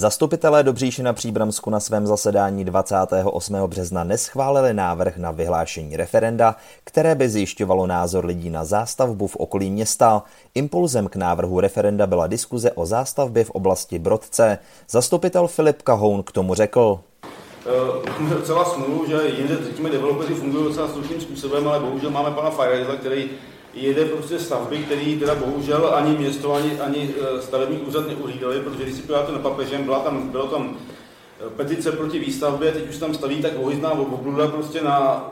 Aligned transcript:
Zastupitelé 0.00 0.62
Dobříši 0.62 1.02
na 1.02 1.12
Příbramsku 1.12 1.70
na 1.70 1.80
svém 1.80 2.06
zasedání 2.06 2.64
28. 2.64 3.56
března 3.66 4.04
neschválili 4.04 4.74
návrh 4.74 5.16
na 5.16 5.30
vyhlášení 5.30 5.96
referenda, 5.96 6.56
které 6.84 7.14
by 7.14 7.28
zjišťovalo 7.28 7.86
názor 7.86 8.24
lidí 8.24 8.50
na 8.50 8.64
zástavbu 8.64 9.26
v 9.26 9.36
okolí 9.36 9.70
města. 9.70 10.22
Impulzem 10.54 11.08
k 11.08 11.16
návrhu 11.16 11.60
referenda 11.60 12.06
byla 12.06 12.26
diskuze 12.26 12.72
o 12.72 12.86
zástavbě 12.86 13.44
v 13.44 13.50
oblasti 13.50 13.98
Brodce. 13.98 14.58
Zastupitel 14.90 15.46
Filip 15.46 15.82
Kahoun 15.82 16.22
k 16.22 16.32
tomu 16.32 16.54
řekl. 16.54 17.00
Máme 18.20 18.34
docela 18.34 18.64
smůlu, 18.64 19.06
že 19.06 19.20
jinde 19.36 19.56
řekněme 19.64 19.90
developeři 19.90 20.34
fungují 20.34 20.64
docela 20.64 20.88
slušným 20.88 21.20
způsobem, 21.20 21.68
ale 21.68 21.80
bohužel 21.80 22.10
máme 22.10 22.30
pana 22.30 22.50
Fireza, 22.50 22.96
který 22.96 23.30
jede 23.74 24.04
prostě 24.04 24.38
stavby, 24.38 24.78
které 24.78 25.16
teda 25.20 25.34
bohužel 25.34 25.94
ani 25.94 26.18
město, 26.18 26.54
ani, 26.54 26.80
ani 26.80 27.14
e, 27.38 27.42
stavební 27.42 27.78
úřad 27.78 28.08
neuhlídali, 28.08 28.60
protože 28.60 28.82
když 28.82 28.94
si 28.94 29.02
podíváte 29.02 29.32
na 29.32 29.38
papežem, 29.38 29.84
byla 29.84 29.98
tam, 29.98 30.28
bylo 30.28 30.46
tam 30.46 30.76
e, 31.46 31.50
petice 31.50 31.92
proti 31.92 32.18
výstavbě, 32.18 32.72
teď 32.72 32.88
už 32.88 32.96
tam 32.96 33.14
staví 33.14 33.42
tak 33.42 33.52
ohyzná 33.62 33.90
obluda 33.90 34.48
prostě 34.48 34.82
na 34.82 35.26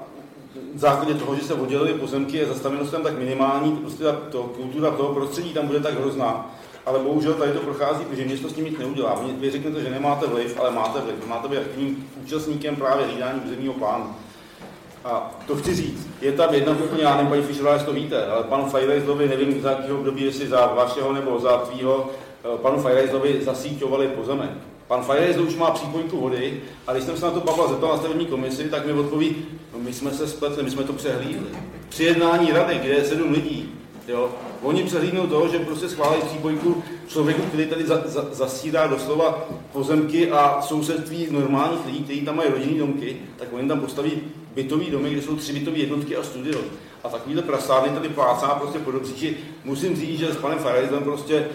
základě 0.75 1.15
toho, 1.15 1.35
že 1.35 1.43
se 1.43 1.55
oddělily 1.55 1.95
pozemky, 1.95 2.37
je 2.37 2.47
zastavenost 2.47 2.91
tam 2.91 3.03
tak 3.03 3.19
minimální, 3.19 3.77
prostě 3.77 4.05
ta 4.05 4.13
to, 4.13 4.43
kultura 4.43 4.91
toho 4.91 5.15
prostředí 5.15 5.53
tam 5.53 5.67
bude 5.67 5.81
tak 5.81 6.01
hrozná. 6.01 6.55
Ale 6.87 6.99
bohužel 6.99 7.35
tady 7.35 7.53
to 7.53 7.61
prochází, 7.61 8.05
protože 8.05 8.25
město 8.25 8.49
s 8.49 8.53
tím 8.53 8.65
nic 8.65 8.79
neudělá. 8.79 9.23
Vy 9.41 9.51
řeknete, 9.51 9.81
že 9.81 9.91
nemáte 9.91 10.27
vliv, 10.27 10.61
ale 10.61 10.71
máte 10.71 11.01
vliv. 11.01 11.27
Máte 11.27 11.49
být 11.49 11.59
aktivním 11.59 12.11
účastníkem 12.25 12.77
právě 12.77 13.07
hlídání 13.07 13.41
územního 13.47 13.75
plánu. 13.75 14.15
A 15.05 15.31
to 15.47 15.57
chci 15.57 15.75
říct, 15.75 16.09
je 16.21 16.33
tam 16.33 16.55
jedna 16.55 16.73
úplně, 16.73 17.03
já 17.03 17.17
nevím, 17.17 17.31
paní 17.31 17.43
Fischerová, 17.43 17.73
jestli 17.73 17.87
to 17.87 17.93
víte, 17.93 18.27
ale 18.27 18.45
panu 18.45 18.65
Fajrejzlovi, 18.67 19.29
nevím 19.29 19.63
za 19.63 19.71
jakého 19.71 19.99
období, 19.99 20.25
jestli 20.25 20.49
za 20.49 20.67
vašeho 20.67 21.13
nebo 21.13 21.41
za 21.41 21.57
tvýho, 21.57 22.11
eh, 22.45 22.59
panu 22.63 22.79
Fajrejzlovi 22.79 23.41
zasíťovali 23.45 24.09
pozemek. 24.09 24.51
Pan 24.89 25.03
Fajrejzl 25.03 25.43
už 25.43 25.57
má 25.57 25.71
přípojku 25.71 26.21
vody 26.21 26.61
a 26.87 26.93
když 26.93 27.05
jsem 27.05 27.17
se 27.17 27.25
na 27.25 27.31
to 27.31 27.41
Pavla 27.41 27.69
zeptal 27.69 27.91
na 27.91 27.97
stavební 27.99 28.27
komisi, 28.27 28.65
tak 28.65 28.87
mi 28.87 28.93
odpoví, 28.93 29.37
no 29.73 29.79
my 29.79 29.93
jsme 29.93 30.11
se 30.11 30.29
spletli, 30.29 30.63
my 30.63 30.71
jsme 30.71 30.85
to 30.85 30.93
přehlídli. 30.93 31.49
Při 31.89 32.05
jednání 32.05 32.53
rady, 32.53 32.79
kde 32.79 32.89
je 32.89 33.05
sedm 33.05 33.33
lidí, 33.33 33.73
jo, 34.09 34.31
oni 34.63 34.85
přehlídnou 34.85 35.27
to, 35.27 35.49
že 35.49 35.59
prostě 35.59 35.89
schválili 35.89 36.23
přípojku 36.23 36.83
člověku, 37.09 37.43
který 37.43 37.67
tady 37.67 37.87
za, 37.87 38.03
za, 38.05 38.27
zasírá 38.33 38.87
doslova 38.87 39.49
pozemky 39.73 40.31
a 40.31 40.63
sousedství 40.63 41.29
normálních 41.31 41.87
lidí, 41.87 42.05
kteří 42.05 42.21
tam 42.21 42.37
mají 42.37 42.51
rodinné 42.51 42.79
domky, 42.79 43.17
tak 43.37 43.49
oni 43.53 43.69
tam 43.69 43.81
postaví 43.81 44.13
bytový 44.59 44.91
domy, 44.91 45.11
kde 45.11 45.23
jsou 45.23 45.37
tři 45.37 45.53
bytové 45.53 45.79
jednotky 45.79 46.17
a 46.17 46.23
studio. 46.23 46.61
A 47.05 47.09
takovýhle 47.09 47.43
prasárny 47.43 47.89
tady 47.89 48.09
plácá 48.09 48.47
prostě 48.47 48.79
po 48.79 48.91
dobříči. 48.91 49.37
Musím 49.65 49.97
říct, 49.97 50.19
že 50.19 50.33
s 50.33 50.37
panem 50.37 50.59
Farajzem 50.59 51.03
prostě 51.03 51.49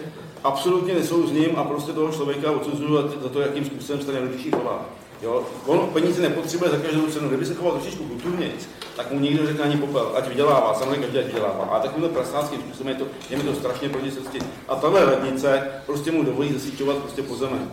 absolutně 0.44 0.94
nesouzním 0.94 1.50
a 1.56 1.64
prostě 1.64 1.92
toho 1.92 2.12
člověka 2.12 2.50
odsuzuju 2.50 2.96
za 3.22 3.28
to, 3.28 3.40
jakým 3.40 3.64
způsobem 3.64 4.00
se 4.00 4.06
ten 4.06 4.14
nejlepší 4.14 4.50
chová. 4.50 4.86
Jo? 5.22 5.42
On 5.66 5.78
peníze 5.92 6.22
nepotřebuje 6.22 6.70
za 6.70 6.76
každou 6.76 7.06
cenu. 7.06 7.28
Kdyby 7.28 7.46
se 7.46 7.54
choval 7.54 7.72
trošičku 7.72 8.04
kulturně, 8.04 8.50
tak 8.96 9.12
mu 9.12 9.20
nikdo 9.20 9.46
řekne 9.46 9.64
ani 9.64 9.76
popel, 9.76 10.12
ať 10.14 10.28
vydělává, 10.28 10.74
samozřejmě 10.74 10.96
každý 10.96 11.18
ať 11.18 11.26
vydělává. 11.26 11.64
A 11.64 11.80
takovýmhle 11.80 12.10
prasánským 12.10 12.60
způsobem 12.60 12.88
je 12.88 12.94
to, 12.94 13.06
je 13.30 13.36
mi 13.36 13.42
to 13.42 13.54
strašně 13.54 13.88
proti 13.88 14.10
srsti. 14.10 14.38
A 14.68 14.76
tahle 14.76 15.04
radnice 15.04 15.62
prostě 15.86 16.12
mu 16.12 16.22
dovolí 16.22 16.52
zasíťovat 16.52 16.96
prostě 16.96 17.22
pozemek. 17.22 17.68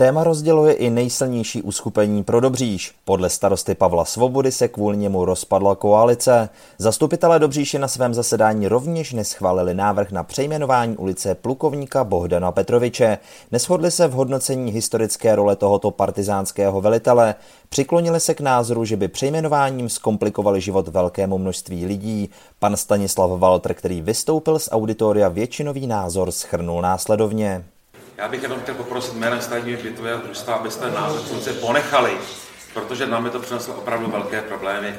Téma 0.00 0.24
rozděluje 0.24 0.72
i 0.72 0.90
nejsilnější 0.90 1.62
uskupení 1.62 2.24
pro 2.24 2.40
Dobříš. 2.40 2.94
Podle 3.04 3.30
starosty 3.30 3.74
Pavla 3.74 4.04
Svobody 4.04 4.52
se 4.52 4.68
kvůli 4.68 4.96
němu 4.96 5.24
rozpadla 5.24 5.74
koalice. 5.74 6.48
Zastupitelé 6.78 7.38
Dobříši 7.38 7.78
na 7.78 7.88
svém 7.88 8.14
zasedání 8.14 8.68
rovněž 8.68 9.12
neschválili 9.12 9.74
návrh 9.74 10.12
na 10.12 10.22
přejmenování 10.22 10.96
ulice 10.96 11.34
plukovníka 11.34 12.04
Bohdana 12.04 12.52
Petroviče. 12.52 13.18
Neshodli 13.52 13.90
se 13.90 14.08
v 14.08 14.12
hodnocení 14.12 14.72
historické 14.72 15.36
role 15.36 15.56
tohoto 15.56 15.90
partizánského 15.90 16.80
velitele. 16.80 17.34
Přiklonili 17.68 18.20
se 18.20 18.34
k 18.34 18.40
názoru, 18.40 18.84
že 18.84 18.96
by 18.96 19.08
přejmenováním 19.08 19.88
zkomplikovali 19.88 20.60
život 20.60 20.88
velkému 20.88 21.38
množství 21.38 21.86
lidí. 21.86 22.30
Pan 22.58 22.76
Stanislav 22.76 23.30
Walter, 23.30 23.74
který 23.74 24.02
vystoupil 24.02 24.58
z 24.58 24.68
auditoria 24.72 25.28
většinový 25.28 25.86
názor, 25.86 26.30
schrnul 26.30 26.82
následovně. 26.82 27.64
Já 28.18 28.28
bych 28.28 28.42
jenom 28.42 28.60
chtěl 28.60 28.74
poprosit 28.74 29.14
jménem 29.14 29.40
státního 29.40 29.82
bytového 29.82 30.20
družstva, 30.20 30.54
abyste 30.54 30.90
název 30.90 31.22
funkce 31.22 31.52
ponechali, 31.52 32.18
protože 32.74 33.06
nám 33.06 33.24
je 33.24 33.30
to 33.30 33.40
přineslo 33.40 33.74
opravdu 33.74 34.10
velké 34.10 34.42
problémy. 34.42 34.94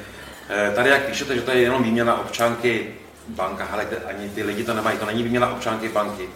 Eh, 0.48 0.72
tady, 0.74 0.90
jak 0.90 1.02
píšete, 1.02 1.34
že 1.34 1.42
to 1.42 1.50
je 1.50 1.60
jenom 1.60 1.82
výměna 1.82 2.20
občanky 2.20 2.94
banka, 3.28 3.68
ale 3.72 3.86
ani 4.06 4.28
ty 4.28 4.42
lidi 4.42 4.64
to 4.64 4.74
nemají, 4.74 4.98
to 4.98 5.06
není 5.06 5.22
výměna 5.22 5.52
občanky 5.52 5.88
banky. 5.88 6.28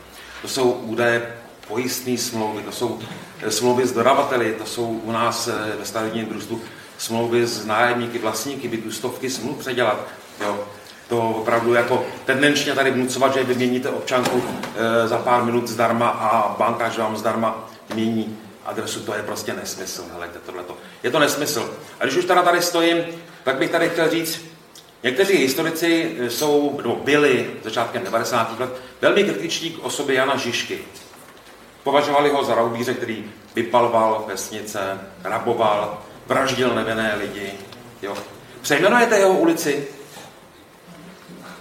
To 0.43 0.49
jsou 0.49 0.73
údaje 0.73 1.35
pojistné 1.69 2.19
smlouvy, 2.19 2.63
to 2.63 2.73
jsou 2.73 2.99
eh, 3.43 3.51
smlouvy 3.51 3.87
s 3.87 3.93
dodavateli, 3.93 4.55
to 4.59 4.67
jsou 4.67 4.87
u 4.87 5.13
nás 5.13 5.49
eh, 5.49 5.77
ve 5.79 5.85
stavebním 5.85 6.27
družstvu 6.27 6.61
smlouvy 6.99 7.47
s 7.47 7.65
nájemníky, 7.65 8.19
vlastníky 8.19 8.69
bytů, 8.69 8.93
stovky 8.93 9.31
smluv 9.31 9.59
předělat. 9.59 10.09
Jo 10.41 10.69
to 11.09 11.31
opravdu 11.31 11.75
jako 11.75 12.05
tendenčně 12.25 12.75
tady 12.75 12.91
vnucovat, 12.91 13.35
že 13.35 13.45
vyměníte 13.45 13.89
občanku 13.89 14.43
e, 14.77 15.09
za 15.09 15.19
pár 15.19 15.43
minut 15.43 15.69
zdarma 15.69 16.09
a 16.09 16.57
banka, 16.59 16.89
že 16.89 17.01
vám 17.01 17.17
zdarma 17.17 17.69
mění 17.95 18.39
adresu, 18.67 19.01
to 19.01 19.15
je 19.15 19.23
prostě 19.23 19.53
nesmysl. 19.53 20.05
Helejte, 20.13 20.39
tohleto. 20.39 20.77
Je 21.03 21.11
to 21.11 21.19
nesmysl. 21.19 21.75
A 22.01 22.05
když 22.05 22.17
už 22.17 22.25
teda 22.25 22.43
tady 22.43 22.63
stojím, 22.63 23.05
tak 23.45 23.57
bych 23.57 23.71
tady 23.71 23.89
chtěl 23.89 24.11
říct, 24.11 24.45
někteří 25.03 25.37
historici 25.37 26.17
jsou, 26.29 26.77
nebo 26.83 26.97
byli 26.97 27.51
začátkem 27.65 28.05
90. 28.05 28.61
let, 28.61 28.71
velmi 29.01 29.25
kritičtí 29.25 29.71
k 29.71 29.85
osobě 29.85 30.17
Jana 30.17 30.37
Žižky. 30.37 30.79
Považovali 31.83 32.31
ho 32.31 32.45
za 32.45 32.55
raubíře, 32.55 32.95
který 32.95 33.25
vypaloval 33.55 34.25
vesnice, 34.29 35.01
raboval, 35.25 36.03
vraždil 36.27 36.75
nevinné 36.75 37.15
lidi. 37.19 37.53
Jo. 38.03 38.17
Přejmenujete 38.63 39.19
jeho 39.19 39.33
ulici 39.33 39.89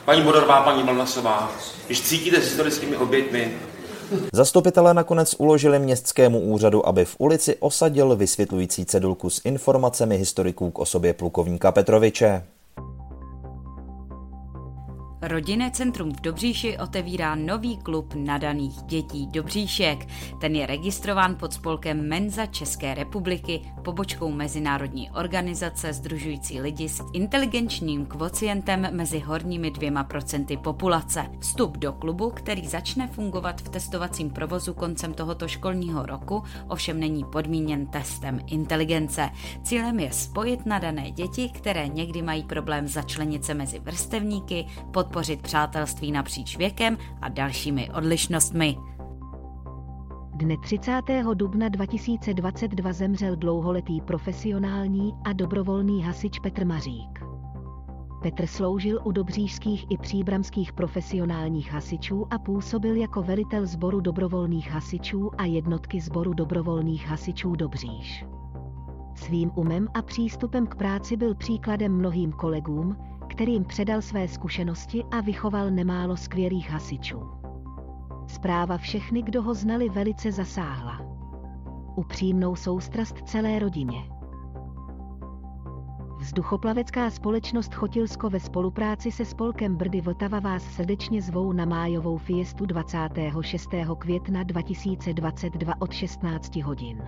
paní 0.05 0.21
Bodorová, 0.21 0.61
paní 0.61 0.83
Mlnasová, 0.83 1.51
když 1.85 2.01
cítíte 2.01 2.41
s 2.41 2.45
historickými 2.45 2.97
oběťmi, 2.97 3.53
Zastupitelé 4.33 4.93
nakonec 4.93 5.35
uložili 5.37 5.79
městskému 5.79 6.39
úřadu, 6.39 6.87
aby 6.87 7.05
v 7.05 7.15
ulici 7.19 7.55
osadil 7.59 8.15
vysvětlující 8.15 8.85
cedulku 8.85 9.29
s 9.29 9.41
informacemi 9.45 10.17
historiků 10.17 10.71
k 10.71 10.79
osobě 10.79 11.13
plukovníka 11.13 11.71
Petroviče. 11.71 12.43
Rodinné 15.25 15.71
centrum 15.71 16.13
v 16.13 16.21
Dobříši 16.21 16.77
otevírá 16.77 17.35
nový 17.35 17.77
klub 17.77 18.13
nadaných 18.15 18.81
dětí 18.81 19.27
Dobříšek. 19.27 20.07
Ten 20.41 20.55
je 20.55 20.65
registrován 20.65 21.35
pod 21.35 21.53
spolkem 21.53 22.07
Menza 22.07 22.45
České 22.45 22.93
republiky, 22.93 23.61
pobočkou 23.83 24.31
mezinárodní 24.31 25.11
organizace 25.11 25.93
združující 25.93 26.61
lidi 26.61 26.89
s 26.89 27.03
inteligenčním 27.13 28.05
kvocientem 28.05 28.87
mezi 28.91 29.19
horními 29.19 29.71
dvěma 29.71 30.03
procenty 30.03 30.57
populace. 30.57 31.25
Vstup 31.39 31.77
do 31.77 31.93
klubu, 31.93 32.29
který 32.29 32.67
začne 32.67 33.07
fungovat 33.07 33.61
v 33.61 33.69
testovacím 33.69 34.29
provozu 34.29 34.73
koncem 34.73 35.13
tohoto 35.13 35.47
školního 35.47 36.05
roku, 36.05 36.43
ovšem 36.67 36.99
není 36.99 37.23
podmíněn 37.23 37.87
testem 37.87 38.39
inteligence. 38.47 39.29
Cílem 39.63 39.99
je 39.99 40.11
spojit 40.11 40.65
nadané 40.65 41.11
děti, 41.11 41.49
které 41.49 41.87
někdy 41.87 42.21
mají 42.21 42.43
problém 42.43 42.87
začlenit 42.87 43.45
se 43.45 43.53
mezi 43.53 43.79
vrstevníky, 43.79 44.65
pod 44.91 45.12
podpořit 45.13 45.41
přátelství 45.41 46.11
napříč 46.11 46.57
věkem 46.57 46.97
a 47.21 47.29
dalšími 47.29 47.89
odlišnostmi. 47.97 48.77
Dne 50.35 50.55
30. 50.63 51.01
dubna 51.33 51.69
2022 51.69 52.93
zemřel 52.93 53.35
dlouholetý 53.35 54.01
profesionální 54.01 55.13
a 55.23 55.33
dobrovolný 55.33 56.03
hasič 56.03 56.39
Petr 56.39 56.65
Mařík. 56.65 57.19
Petr 58.21 58.47
sloužil 58.47 58.99
u 59.03 59.11
dobřížských 59.11 59.85
i 59.89 59.97
příbramských 59.97 60.73
profesionálních 60.73 61.71
hasičů 61.71 62.27
a 62.29 62.39
působil 62.39 62.95
jako 62.95 63.21
velitel 63.21 63.65
sboru 63.65 63.99
dobrovolných 63.99 64.71
hasičů 64.71 65.31
a 65.37 65.45
jednotky 65.45 66.01
sboru 66.01 66.33
dobrovolných 66.33 67.07
hasičů 67.07 67.55
Dobříž. 67.55 68.25
Svým 69.15 69.51
umem 69.55 69.87
a 69.93 70.01
přístupem 70.01 70.67
k 70.67 70.75
práci 70.75 71.17
byl 71.17 71.35
příkladem 71.35 71.97
mnohým 71.97 72.31
kolegům, 72.31 72.97
kterým 73.33 73.65
předal 73.65 74.01
své 74.01 74.27
zkušenosti 74.27 75.03
a 75.11 75.21
vychoval 75.21 75.71
nemálo 75.71 76.17
skvělých 76.17 76.69
hasičů. 76.69 77.21
Zpráva 78.27 78.77
všechny, 78.77 79.21
kdo 79.21 79.41
ho 79.41 79.53
znali, 79.53 79.89
velice 79.89 80.31
zasáhla. 80.31 81.01
upřímnou 81.95 82.55
soustrast 82.55 83.15
celé 83.25 83.59
rodině. 83.59 83.97
Vzduchoplavecká 86.19 87.09
společnost 87.09 87.73
Chotilsko 87.73 88.29
ve 88.29 88.39
spolupráci 88.39 89.11
se 89.11 89.25
spolkem 89.25 89.75
Brdy 89.75 90.01
Vltava 90.01 90.39
vás 90.39 90.63
srdečně 90.63 91.21
zvou 91.21 91.51
na 91.51 91.65
májovou 91.65 92.17
fiestu 92.17 92.65
26. 92.65 93.69
května 93.97 94.43
2022 94.43 95.73
od 95.79 95.93
16 95.93 96.55
hodin. 96.55 97.03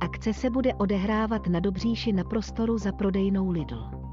Akce 0.00 0.32
se 0.32 0.50
bude 0.50 0.74
odehrávat 0.74 1.46
na 1.46 1.60
Dobříši 1.60 2.12
na 2.12 2.24
prostoru 2.24 2.78
za 2.78 2.92
prodejnou 2.92 3.50
Lidl. 3.50 4.05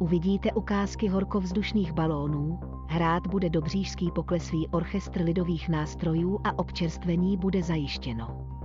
Uvidíte 0.00 0.52
ukázky 0.52 1.08
horkovzdušných 1.08 1.92
balónů, 1.92 2.60
hrát 2.88 3.26
bude 3.26 3.50
Dobříšský 3.50 4.10
pokleslý 4.10 4.68
orchestr 4.68 5.22
lidových 5.22 5.68
nástrojů 5.68 6.40
a 6.44 6.58
občerstvení 6.58 7.36
bude 7.36 7.62
zajištěno. 7.62 8.59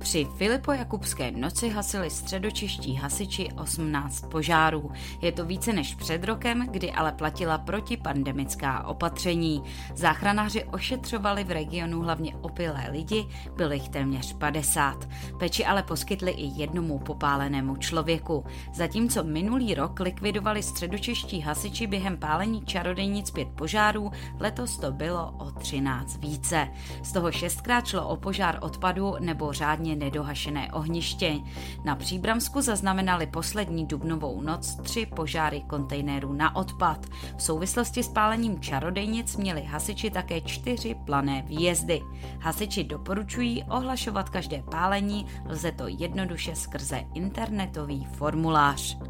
Při 0.00 0.26
Filipo-Jakubské 0.38 1.36
noci 1.36 1.68
hasili 1.68 2.10
středočeští 2.10 2.94
hasiči 2.94 3.48
18 3.56 4.24
požárů. 4.30 4.90
Je 5.20 5.32
to 5.32 5.44
více 5.44 5.72
než 5.72 5.94
před 5.94 6.24
rokem, 6.24 6.66
kdy 6.70 6.92
ale 6.92 7.12
platila 7.12 7.58
protipandemická 7.58 8.86
opatření. 8.86 9.62
Záchranáři 9.94 10.64
ošetřovali 10.64 11.44
v 11.44 11.50
regionu 11.50 12.00
hlavně 12.00 12.36
opilé 12.36 12.86
lidi, 12.90 13.26
bylo 13.56 13.72
jich 13.72 13.88
téměř 13.88 14.32
50. 14.32 15.08
Peči 15.38 15.64
ale 15.64 15.82
poskytli 15.82 16.30
i 16.30 16.60
jednomu 16.60 16.98
popálenému 16.98 17.76
člověku. 17.76 18.44
Zatímco 18.74 19.24
minulý 19.24 19.74
rok 19.74 20.00
likvidovali 20.00 20.62
středočeští 20.62 21.40
hasiči 21.40 21.86
během 21.86 22.16
pálení 22.16 22.64
čarodejnic 22.64 23.30
pět 23.30 23.48
požárů, 23.48 24.10
letos 24.38 24.78
to 24.78 24.92
bylo 24.92 25.34
o 25.38 25.50
13 25.50 26.16
více. 26.16 26.68
Z 27.02 27.12
toho 27.12 27.32
šestkrát 27.32 27.86
šlo 27.86 28.08
o 28.08 28.16
požár 28.16 28.58
odpadu 28.62 29.14
nebo 29.20 29.52
řádně 29.52 29.89
řádně 29.90 30.04
nedohašené 30.04 30.72
ohniště. 30.72 31.40
Na 31.84 31.96
Příbramsku 31.96 32.60
zaznamenali 32.60 33.26
poslední 33.26 33.86
dubnovou 33.86 34.42
noc 34.42 34.74
tři 34.82 35.06
požáry 35.06 35.60
kontejnerů 35.60 36.32
na 36.32 36.56
odpad. 36.56 37.06
V 37.36 37.42
souvislosti 37.42 38.02
s 38.02 38.08
pálením 38.08 38.60
čarodejnic 38.60 39.36
měli 39.36 39.62
hasiči 39.62 40.10
také 40.10 40.40
čtyři 40.40 40.94
plané 41.06 41.42
výjezdy. 41.42 42.02
Hasiči 42.40 42.84
doporučují 42.84 43.64
ohlašovat 43.64 44.30
každé 44.30 44.62
pálení, 44.62 45.26
lze 45.48 45.72
to 45.72 45.84
jednoduše 45.88 46.54
skrze 46.54 47.04
internetový 47.14 48.06
formulář. 48.18 49.09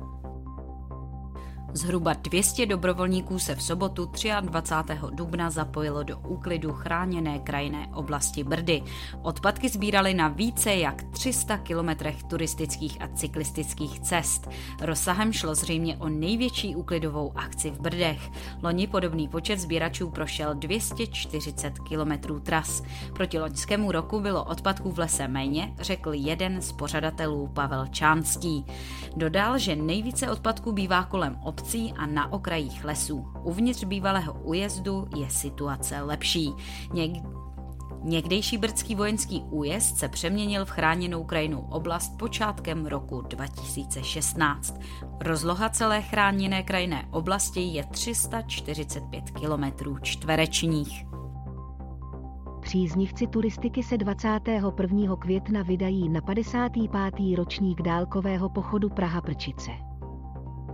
Zhruba 1.73 2.13
200 2.13 2.67
dobrovolníků 2.67 3.39
se 3.39 3.55
v 3.55 3.63
sobotu 3.63 4.11
23. 4.41 4.99
dubna 5.11 5.51
zapojilo 5.51 6.03
do 6.03 6.19
úklidu 6.19 6.73
chráněné 6.73 7.39
krajinné 7.39 7.89
oblasti 7.95 8.45
Brdy. 8.45 8.83
Odpadky 9.23 9.69
sbírali 9.69 10.15
na 10.15 10.29
více 10.29 10.75
jak 10.75 11.03
300 11.03 11.59
kilometrech 11.59 12.23
turistických 12.23 13.03
a 13.03 13.09
cyklistických 13.09 14.01
cest. 14.01 14.49
Rozsahem 14.81 15.33
šlo 15.33 15.55
zřejmě 15.55 15.97
o 15.97 16.09
největší 16.09 16.77
úklidovou 16.77 17.33
akci 17.37 17.71
v 17.71 17.81
Brdech. 17.81 18.31
Loni 18.63 18.87
podobný 18.87 19.29
počet 19.29 19.61
sbíračů 19.61 20.11
prošel 20.11 20.55
240 20.55 21.79
kilometrů 21.79 22.41
tras. 22.41 22.83
Proti 23.15 23.39
loňskému 23.39 23.93
roku 23.93 24.21
bylo 24.21 24.45
odpadků 24.45 24.91
v 24.91 24.99
lese 24.99 25.29
méně, 25.29 25.75
řekl 25.79 26.13
jeden 26.15 26.63
z 26.63 26.73
pořadatelů 26.73 27.47
Pavel 27.47 27.87
Čánský. 27.87 28.65
Dodal, 29.17 29.59
že 29.59 29.77
nejvíce 29.77 30.31
odpadků 30.31 30.73
bývá 30.73 31.05
kolem 31.05 31.37
obce 31.43 31.60
obcí 31.61 31.93
a 31.97 32.07
na 32.07 32.33
okrajích 32.33 32.85
lesů. 32.85 33.27
Uvnitř 33.43 33.85
bývalého 33.85 34.33
újezdu 34.33 35.09
je 35.17 35.31
situace 35.31 36.01
lepší. 36.01 36.53
Něk- 36.91 37.41
Někdejší 38.03 38.59
brdský 38.59 38.95
vojenský 38.95 39.43
újezd 39.51 39.97
se 39.97 40.09
přeměnil 40.09 40.65
v 40.65 40.71
chráněnou 40.71 41.25
krajinou 41.25 41.61
oblast 41.61 42.19
počátkem 42.19 42.87
roku 42.87 43.21
2016. 43.21 44.81
Rozloha 45.21 45.69
celé 45.69 46.03
chráněné 46.03 46.63
krajinné 46.63 47.09
oblasti 47.11 47.61
je 47.61 47.85
345 47.85 49.31
km 49.31 49.95
čtverečních. 50.03 51.05
Příznivci 52.61 53.27
turistiky 53.27 53.83
se 53.83 53.99
21. 53.99 55.17
května 55.17 55.63
vydají 55.63 56.09
na 56.09 56.21
55. 56.21 57.37
ročník 57.37 57.83
dálkového 57.83 58.49
pochodu 58.49 58.89
Praha-Prčice. 58.89 59.90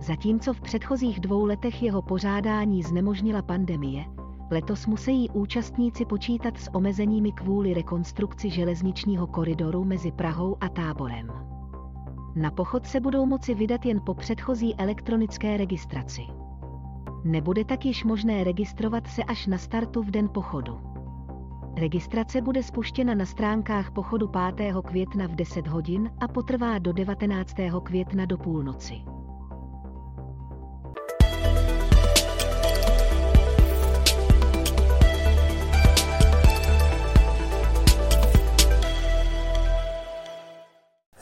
Zatímco 0.07 0.53
v 0.53 0.61
předchozích 0.61 1.19
dvou 1.19 1.45
letech 1.45 1.83
jeho 1.83 2.01
pořádání 2.01 2.83
znemožnila 2.83 3.41
pandemie, 3.41 4.05
letos 4.51 4.85
musí 4.85 5.29
účastníci 5.29 6.05
počítat 6.05 6.57
s 6.57 6.73
omezeními 6.73 7.31
kvůli 7.31 7.73
rekonstrukci 7.73 8.49
železničního 8.49 9.27
koridoru 9.27 9.83
mezi 9.83 10.11
Prahou 10.11 10.57
a 10.61 10.69
Táborem. 10.69 11.31
Na 12.35 12.51
pochod 12.51 12.85
se 12.85 12.99
budou 12.99 13.25
moci 13.25 13.55
vydat 13.55 13.85
jen 13.85 14.01
po 14.05 14.13
předchozí 14.13 14.75
elektronické 14.75 15.57
registraci. 15.57 16.21
Nebude 17.23 17.65
tak 17.65 17.85
již 17.85 18.03
možné 18.03 18.43
registrovat 18.43 19.07
se 19.07 19.23
až 19.23 19.47
na 19.47 19.57
startu 19.57 20.03
v 20.03 20.11
den 20.11 20.29
pochodu. 20.29 20.79
Registrace 21.75 22.41
bude 22.41 22.63
spuštěna 22.63 23.15
na 23.15 23.25
stránkách 23.25 23.91
pochodu 23.91 24.31
5. 24.55 24.75
května 24.85 25.27
v 25.27 25.35
10 25.35 25.67
hodin 25.67 26.11
a 26.19 26.27
potrvá 26.27 26.79
do 26.79 26.93
19. 26.93 27.55
května 27.83 28.25
do 28.25 28.37
půlnoci. 28.37 29.16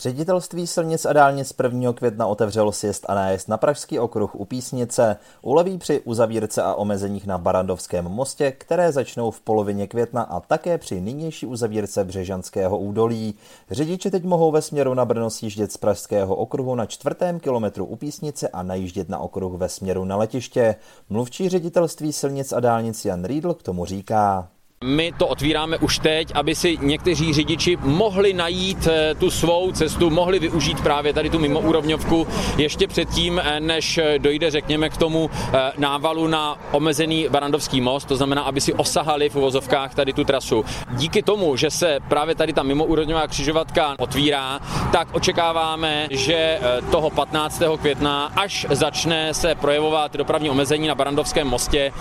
Ředitelství 0.05 0.67
silnic 0.67 1.05
a 1.05 1.13
dálnic 1.13 1.53
1. 1.63 1.93
května 1.93 2.27
otevřelo 2.27 2.71
sjezd 2.71 3.05
a 3.07 3.15
nájezd 3.15 3.47
na 3.49 3.57
Pražský 3.57 3.99
okruh 3.99 4.35
u 4.35 4.45
Písnice, 4.45 5.17
uleví 5.41 5.77
při 5.77 6.01
uzavírce 6.01 6.63
a 6.63 6.73
omezeních 6.73 7.27
na 7.27 7.37
Barandovském 7.37 8.05
mostě, 8.05 8.51
které 8.51 8.91
začnou 8.91 9.31
v 9.31 9.41
polovině 9.41 9.87
května 9.87 10.21
a 10.21 10.39
také 10.39 10.77
při 10.77 11.01
nynější 11.01 11.45
uzavírce 11.45 12.03
Břežanského 12.03 12.77
údolí. 12.77 13.35
Řidiči 13.71 14.11
teď 14.11 14.23
mohou 14.23 14.51
ve 14.51 14.61
směru 14.61 14.93
na 14.93 15.05
Brno 15.05 15.29
sjíždět 15.29 15.71
z 15.71 15.77
Pražského 15.77 16.35
okruhu 16.35 16.75
na 16.75 16.85
čtvrtém 16.85 17.39
kilometru 17.39 17.85
u 17.85 17.95
Písnice 17.95 18.47
a 18.47 18.63
najíždět 18.63 19.09
na 19.09 19.19
okruh 19.19 19.53
ve 19.53 19.69
směru 19.69 20.05
na 20.05 20.17
letiště. 20.17 20.75
Mluvčí 21.09 21.49
ředitelství 21.49 22.13
silnic 22.13 22.53
a 22.53 22.59
dálnic 22.59 23.05
Jan 23.05 23.25
Riedl 23.25 23.53
k 23.53 23.63
tomu 23.63 23.85
říká. 23.85 24.47
My 24.83 25.11
to 25.17 25.27
otvíráme 25.27 25.77
už 25.77 25.99
teď, 25.99 26.31
aby 26.33 26.55
si 26.55 26.77
někteří 26.81 27.33
řidiči 27.33 27.77
mohli 27.81 28.33
najít 28.33 28.87
eh, 28.87 29.15
tu 29.15 29.31
svou 29.31 29.71
cestu, 29.71 30.09
mohli 30.09 30.39
využít 30.39 30.81
právě 30.81 31.13
tady 31.13 31.29
tu 31.29 31.39
mimoúrovňovku 31.39 32.27
ještě 32.57 32.87
předtím, 32.87 33.41
eh, 33.43 33.59
než 33.59 33.99
dojde, 34.17 34.51
řekněme, 34.51 34.89
k 34.89 34.97
tomu 34.97 35.29
eh, 35.33 35.71
návalu 35.77 36.27
na 36.27 36.57
omezený 36.71 37.27
Barandovský 37.29 37.81
most, 37.81 38.05
to 38.05 38.15
znamená, 38.15 38.41
aby 38.41 38.61
si 38.61 38.73
osahali 38.73 39.29
v 39.29 39.35
uvozovkách 39.35 39.95
tady 39.95 40.13
tu 40.13 40.23
trasu. 40.23 40.65
Díky 40.91 41.23
tomu, 41.23 41.55
že 41.55 41.71
se 41.71 41.99
právě 42.07 42.35
tady 42.35 42.53
ta 42.53 42.63
mimoúrovňová 42.63 43.27
křižovatka 43.27 43.95
otvírá, 43.99 44.59
tak 44.91 45.07
očekáváme, 45.15 46.07
že 46.11 46.59
toho 46.91 47.09
15. 47.09 47.61
května, 47.81 48.31
až 48.35 48.65
začne 48.69 49.33
se 49.33 49.55
projevovat 49.55 50.15
dopravní 50.15 50.49
omezení 50.49 50.87
na 50.87 50.95
Barandovském 50.95 51.47
mostě, 51.47 51.91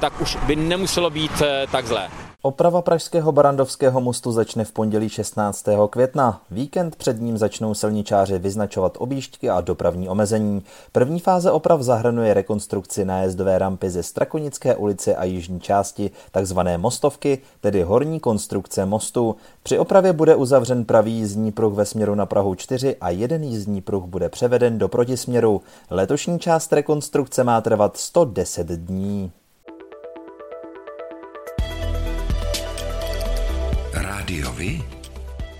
tak 0.00 0.20
už 0.20 0.36
by 0.36 0.56
nemuselo 0.56 1.10
být 1.10 1.42
tak 1.70 1.86
zlé. 1.86 2.08
Oprava 2.46 2.82
pražského 2.82 3.32
Barandovského 3.32 4.00
mostu 4.00 4.32
začne 4.32 4.64
v 4.64 4.72
pondělí 4.72 5.08
16. 5.08 5.66
května. 5.90 6.40
Víkend 6.50 6.96
před 6.96 7.20
ním 7.20 7.38
začnou 7.38 7.74
silničáři 7.74 8.38
vyznačovat 8.38 8.96
objížďky 8.98 9.50
a 9.50 9.60
dopravní 9.60 10.08
omezení. 10.08 10.62
První 10.92 11.20
fáze 11.20 11.50
oprav 11.50 11.82
zahrnuje 11.82 12.34
rekonstrukci 12.34 13.04
nájezdové 13.04 13.58
rampy 13.58 13.90
ze 13.90 14.02
Strakonické 14.02 14.76
ulice 14.76 15.16
a 15.16 15.24
jižní 15.24 15.60
části, 15.60 16.10
takzvané 16.32 16.78
mostovky, 16.78 17.38
tedy 17.60 17.82
horní 17.82 18.20
konstrukce 18.20 18.86
mostu. 18.86 19.36
Při 19.62 19.78
opravě 19.78 20.12
bude 20.12 20.34
uzavřen 20.34 20.84
pravý 20.84 21.12
jízdní 21.12 21.52
pruh 21.52 21.74
ve 21.74 21.84
směru 21.84 22.14
na 22.14 22.26
Prahu 22.26 22.54
4 22.54 22.96
a 23.00 23.10
jeden 23.10 23.44
jízdní 23.44 23.80
pruh 23.80 24.04
bude 24.04 24.28
převeden 24.28 24.78
do 24.78 24.88
protisměru. 24.88 25.62
Letošní 25.90 26.38
část 26.38 26.72
rekonstrukce 26.72 27.44
má 27.44 27.60
trvat 27.60 27.96
110 27.96 28.66
dní. 28.66 29.32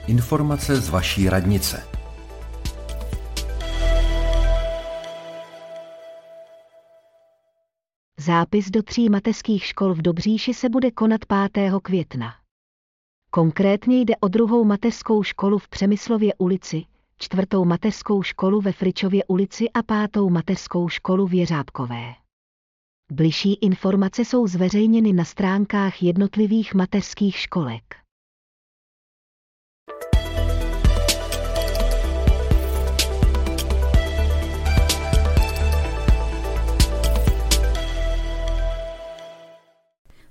Informace 0.06 0.76
z 0.76 0.88
vaší 0.88 1.28
radnice. 1.28 1.88
Zápis 8.20 8.70
do 8.70 8.82
tří 8.82 9.08
mateřských 9.08 9.64
škol 9.64 9.94
v 9.94 10.02
Dobříši 10.02 10.54
se 10.54 10.68
bude 10.68 10.90
konat 10.90 11.20
5. 11.52 11.72
května. 11.82 12.34
Konkrétně 13.30 14.00
jde 14.00 14.16
o 14.20 14.28
druhou 14.28 14.64
mateřskou 14.64 15.22
školu 15.22 15.58
v 15.58 15.68
Přemyslově 15.68 16.34
ulici, 16.38 16.84
čtvrtou 17.18 17.64
mateřskou 17.64 18.22
školu 18.22 18.60
ve 18.60 18.72
Fričově 18.72 19.24
ulici 19.24 19.70
a 19.70 19.82
pátou 19.82 20.30
mateřskou 20.30 20.88
školu 20.88 21.26
v 21.26 21.34
Jeřábkové. 21.34 22.14
Bližší 23.12 23.54
informace 23.54 24.24
jsou 24.24 24.46
zveřejněny 24.46 25.12
na 25.12 25.24
stránkách 25.24 26.02
jednotlivých 26.02 26.74
mateřských 26.74 27.36
školek. 27.36 28.03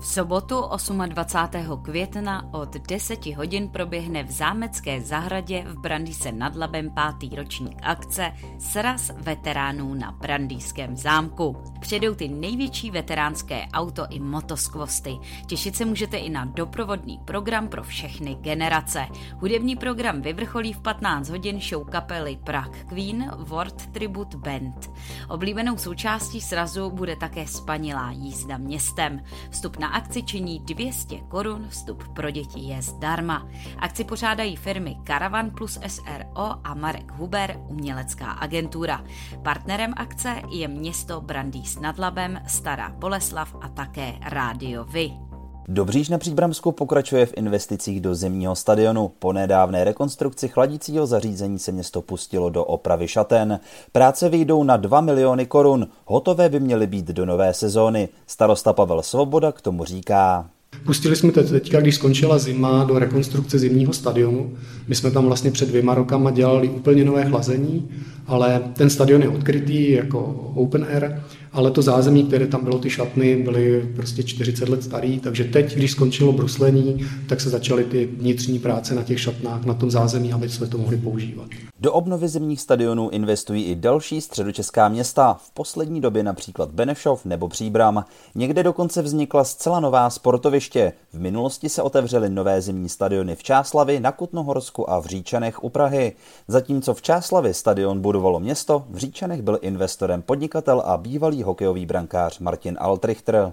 V 0.00 0.06
sobotu 0.06 0.64
28. 1.06 1.82
května 1.82 2.54
od 2.54 2.76
10 2.76 3.26
hodin 3.26 3.68
proběhne 3.68 4.22
v 4.22 4.30
Zámecké 4.30 5.00
zahradě 5.00 5.64
v 5.66 5.80
Brandýse 5.80 6.32
nad 6.32 6.56
Labem 6.56 6.90
pátý 6.90 7.36
ročník 7.36 7.78
akce 7.82 8.32
Sraz 8.58 9.10
veteránů 9.16 9.94
na 9.94 10.12
Brandýském 10.12 10.96
zámku. 10.96 11.56
Přijedou 11.80 12.14
ty 12.14 12.28
největší 12.28 12.90
veteránské 12.90 13.66
auto 13.72 14.06
i 14.10 14.20
motoskvosty. 14.20 15.18
Těšit 15.46 15.76
se 15.76 15.84
můžete 15.84 16.16
i 16.16 16.30
na 16.30 16.44
doprovodný 16.44 17.20
program 17.24 17.68
pro 17.68 17.82
všechny 17.82 18.34
generace. 18.34 19.06
Hudební 19.36 19.76
program 19.76 20.22
vyvrcholí 20.22 20.72
v 20.72 20.80
15 20.80 21.28
hodin 21.28 21.60
show 21.60 21.90
kapely 21.90 22.38
Prague 22.44 22.84
Queen 22.84 23.30
World 23.38 23.86
Tribute 23.86 24.36
Band. 24.36 24.90
Oblíbenou 25.28 25.76
součástí 25.76 26.40
srazu 26.40 26.90
bude 26.90 27.16
také 27.16 27.46
spanilá 27.46 28.10
jízda 28.10 28.56
městem. 28.56 29.20
Vstup 29.50 29.78
na 29.78 29.89
akci 29.92 30.22
činí 30.22 30.60
200 30.60 31.20
korun, 31.20 31.66
vstup 31.68 32.08
pro 32.08 32.30
děti 32.30 32.60
je 32.60 32.82
zdarma. 32.82 33.48
Akci 33.78 34.04
pořádají 34.04 34.56
firmy 34.56 34.96
Caravan 35.06 35.50
plus 35.50 35.78
SRO 35.86 36.54
a 36.64 36.74
Marek 36.74 37.12
Huber, 37.12 37.56
umělecká 37.68 38.30
agentura. 38.30 39.04
Partnerem 39.42 39.94
akce 39.96 40.42
je 40.50 40.68
město 40.68 41.20
Brandýs 41.20 41.80
nad 41.80 41.98
Labem, 41.98 42.42
Stará 42.46 42.90
Boleslav 42.90 43.56
a 43.60 43.68
také 43.68 44.14
Rádio 44.20 44.84
Vy. 44.84 45.29
Dobříž 45.72 46.08
na 46.08 46.18
Příbramsku 46.18 46.72
pokračuje 46.72 47.26
v 47.26 47.32
investicích 47.36 48.00
do 48.00 48.14
zimního 48.14 48.56
stadionu. 48.56 49.10
Po 49.18 49.32
nedávné 49.32 49.84
rekonstrukci 49.84 50.48
chladícího 50.48 51.06
zařízení 51.06 51.58
se 51.58 51.72
město 51.72 52.02
pustilo 52.02 52.50
do 52.50 52.64
opravy 52.64 53.08
šaten. 53.08 53.60
Práce 53.92 54.28
vyjdou 54.28 54.64
na 54.64 54.76
2 54.76 55.00
miliony 55.00 55.46
korun. 55.46 55.88
Hotové 56.04 56.48
by 56.48 56.60
měly 56.60 56.86
být 56.86 57.06
do 57.06 57.26
nové 57.26 57.54
sezóny. 57.54 58.08
Starosta 58.26 58.72
Pavel 58.72 59.02
Svoboda 59.02 59.52
k 59.52 59.60
tomu 59.60 59.84
říká. 59.84 60.46
Pustili 60.84 61.16
jsme 61.16 61.32
teď, 61.32 61.50
teďka, 61.50 61.80
když 61.80 61.94
skončila 61.94 62.38
zima, 62.38 62.84
do 62.84 62.98
rekonstrukce 62.98 63.58
zimního 63.58 63.92
stadionu. 63.92 64.50
My 64.88 64.94
jsme 64.94 65.10
tam 65.10 65.26
vlastně 65.26 65.50
před 65.50 65.68
dvěma 65.68 65.94
rokama 65.94 66.30
dělali 66.30 66.68
úplně 66.68 67.04
nové 67.04 67.24
chlazení, 67.24 67.88
ale 68.26 68.62
ten 68.76 68.90
stadion 68.90 69.22
je 69.22 69.28
odkrytý 69.28 69.92
jako 69.92 70.50
open 70.54 70.86
air 70.90 71.22
ale 71.52 71.70
to 71.70 71.82
zázemí, 71.82 72.24
které 72.24 72.46
tam 72.46 72.64
bylo, 72.64 72.78
ty 72.78 72.90
šatny, 72.90 73.36
byly 73.36 73.92
prostě 73.96 74.22
40 74.22 74.68
let 74.68 74.82
starý, 74.82 75.20
takže 75.20 75.44
teď, 75.44 75.74
když 75.74 75.90
skončilo 75.90 76.32
bruslení, 76.32 77.06
tak 77.28 77.40
se 77.40 77.50
začaly 77.50 77.84
ty 77.84 78.06
vnitřní 78.06 78.58
práce 78.58 78.94
na 78.94 79.02
těch 79.02 79.20
šatnách, 79.20 79.64
na 79.64 79.74
tom 79.74 79.90
zázemí, 79.90 80.32
aby 80.32 80.48
jsme 80.48 80.66
to 80.66 80.78
mohli 80.78 80.96
používat. 80.96 81.48
Do 81.80 81.92
obnovy 81.92 82.28
zimních 82.28 82.60
stadionů 82.60 83.10
investují 83.10 83.64
i 83.64 83.74
další 83.74 84.20
středočeská 84.20 84.88
města, 84.88 85.34
v 85.34 85.50
poslední 85.50 86.00
době 86.00 86.22
například 86.22 86.70
Benešov 86.70 87.24
nebo 87.24 87.48
Příbram. 87.48 88.04
Někde 88.34 88.62
dokonce 88.62 89.02
vznikla 89.02 89.44
zcela 89.44 89.80
nová 89.80 90.10
sportoviště. 90.10 90.92
V 91.12 91.20
minulosti 91.20 91.68
se 91.68 91.82
otevřely 91.82 92.28
nové 92.28 92.62
zimní 92.62 92.88
stadiony 92.88 93.36
v 93.36 93.42
Čáslavi, 93.42 94.00
na 94.00 94.12
Kutnohorsku 94.12 94.90
a 94.90 95.00
v 95.00 95.06
Říčanech 95.06 95.64
u 95.64 95.68
Prahy. 95.68 96.12
Zatímco 96.48 96.94
v 96.94 97.02
Čáslavi 97.02 97.54
stadion 97.54 98.00
budovalo 98.00 98.40
město, 98.40 98.84
v 98.90 98.96
Říčanech 98.96 99.42
byl 99.42 99.58
investorem 99.62 100.22
podnikatel 100.22 100.82
a 100.86 100.96
bývalý 100.96 101.39
hokejový 101.42 101.86
brankář 101.86 102.38
Martin 102.38 102.76
Altrichter. 102.80 103.52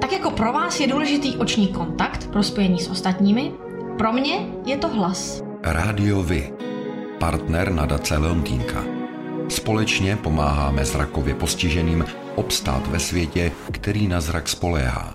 Tak 0.00 0.12
jako 0.12 0.30
pro 0.30 0.52
vás 0.52 0.80
je 0.80 0.86
důležitý 0.86 1.36
oční 1.36 1.68
kontakt 1.68 2.30
pro 2.30 2.42
spojení 2.42 2.80
s 2.80 2.90
ostatními, 2.90 3.52
pro 3.98 4.12
mě 4.12 4.46
je 4.66 4.76
to 4.76 4.88
hlas. 4.88 5.42
Rádio 5.62 6.22
Vy, 6.22 6.52
partner 7.18 7.72
nadace 7.72 8.18
Leontýnka. 8.18 8.84
Společně 9.48 10.16
pomáháme 10.16 10.84
zrakově 10.84 11.34
postiženým 11.34 12.04
obstát 12.36 12.86
ve 12.86 12.98
světě, 12.98 13.52
který 13.72 14.08
na 14.08 14.20
zrak 14.20 14.48
spoléhá. 14.48 15.14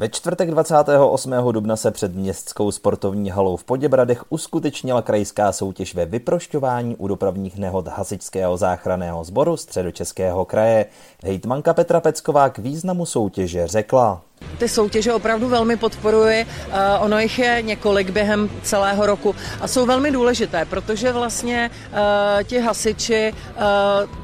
Ve 0.00 0.08
čtvrtek 0.08 0.50
28. 0.50 1.32
dubna 1.52 1.76
se 1.76 1.90
před 1.90 2.14
městskou 2.14 2.70
sportovní 2.70 3.30
halou 3.30 3.56
v 3.56 3.64
Poděbradech 3.64 4.32
uskutečnila 4.32 5.02
krajská 5.02 5.52
soutěž 5.52 5.94
ve 5.94 6.06
vyprošťování 6.06 6.96
u 6.96 7.08
dopravních 7.08 7.58
nehod 7.58 7.88
hasičského 7.88 8.56
záchranného 8.56 9.24
sboru 9.24 9.56
středočeského 9.56 10.44
kraje. 10.44 10.86
Hejtmanka 11.24 11.74
Petra 11.74 12.00
Pecková 12.00 12.48
k 12.48 12.58
významu 12.58 13.06
soutěže 13.06 13.66
řekla. 13.66 14.27
Ty 14.58 14.68
soutěže 14.68 15.12
opravdu 15.12 15.48
velmi 15.48 15.76
podporuji, 15.76 16.44
uh, 16.44 16.74
ono 17.00 17.18
jich 17.18 17.38
je 17.38 17.62
několik 17.62 18.10
během 18.10 18.50
celého 18.62 19.06
roku 19.06 19.34
a 19.60 19.68
jsou 19.68 19.86
velmi 19.86 20.10
důležité, 20.10 20.64
protože 20.64 21.12
vlastně 21.12 21.70
uh, 21.90 21.98
ti 22.42 22.60
hasiči 22.60 23.32
uh, 23.32 23.62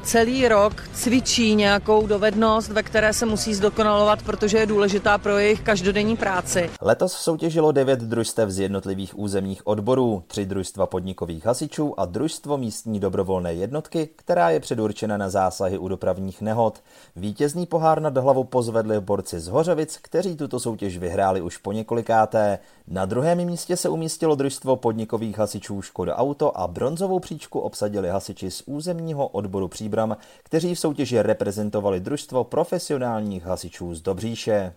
celý 0.03 0.47
rok 0.47 0.83
cvičí 0.93 1.55
nějakou 1.55 2.07
dovednost, 2.07 2.69
ve 2.69 2.83
které 2.83 3.13
se 3.13 3.25
musí 3.25 3.53
zdokonalovat, 3.53 4.21
protože 4.21 4.57
je 4.57 4.65
důležitá 4.65 5.17
pro 5.17 5.37
jejich 5.37 5.61
každodenní 5.61 6.17
práci. 6.17 6.69
Letos 6.81 7.13
soutěžilo 7.13 7.71
devět 7.71 7.99
družstev 7.99 8.49
z 8.49 8.59
jednotlivých 8.59 9.19
územních 9.19 9.67
odborů, 9.67 10.23
tři 10.27 10.45
družstva 10.45 10.85
podnikových 10.85 11.45
hasičů 11.45 11.99
a 11.99 12.05
družstvo 12.05 12.57
místní 12.57 12.99
dobrovolné 12.99 13.53
jednotky, 13.53 14.09
která 14.15 14.49
je 14.49 14.59
předurčena 14.59 15.17
na 15.17 15.29
zásahy 15.29 15.77
u 15.77 15.87
dopravních 15.87 16.41
nehod. 16.41 16.79
Vítězný 17.15 17.65
pohár 17.65 18.01
nad 18.01 18.17
hlavu 18.17 18.43
pozvedli 18.43 18.99
borci 18.99 19.39
z 19.39 19.47
Hořovic, 19.47 19.97
kteří 20.05 20.35
tuto 20.35 20.59
soutěž 20.59 20.97
vyhráli 20.97 21.41
už 21.41 21.57
po 21.57 21.71
několikáté. 21.71 22.59
Na 22.87 23.05
druhém 23.05 23.45
místě 23.45 23.77
se 23.77 23.89
umístilo 23.89 24.35
družstvo 24.35 24.75
podnikových 24.75 25.37
hasičů 25.37 25.81
Škoda 25.81 26.15
Auto 26.15 26.57
a 26.57 26.67
bronzovou 26.67 27.19
příčku 27.19 27.59
obsadili 27.59 28.09
hasiči 28.09 28.51
z 28.51 28.63
územního 28.65 29.27
odboru 29.27 29.67
Příbram, 29.67 30.17
kteří 30.43 30.75
v 30.75 30.79
soutěži 30.79 31.21
reprezentovali 31.21 31.99
družstvo 31.99 32.43
profesionálních 32.43 33.45
hasičů 33.45 33.95
z 33.95 34.01
Dobříše. 34.01 34.73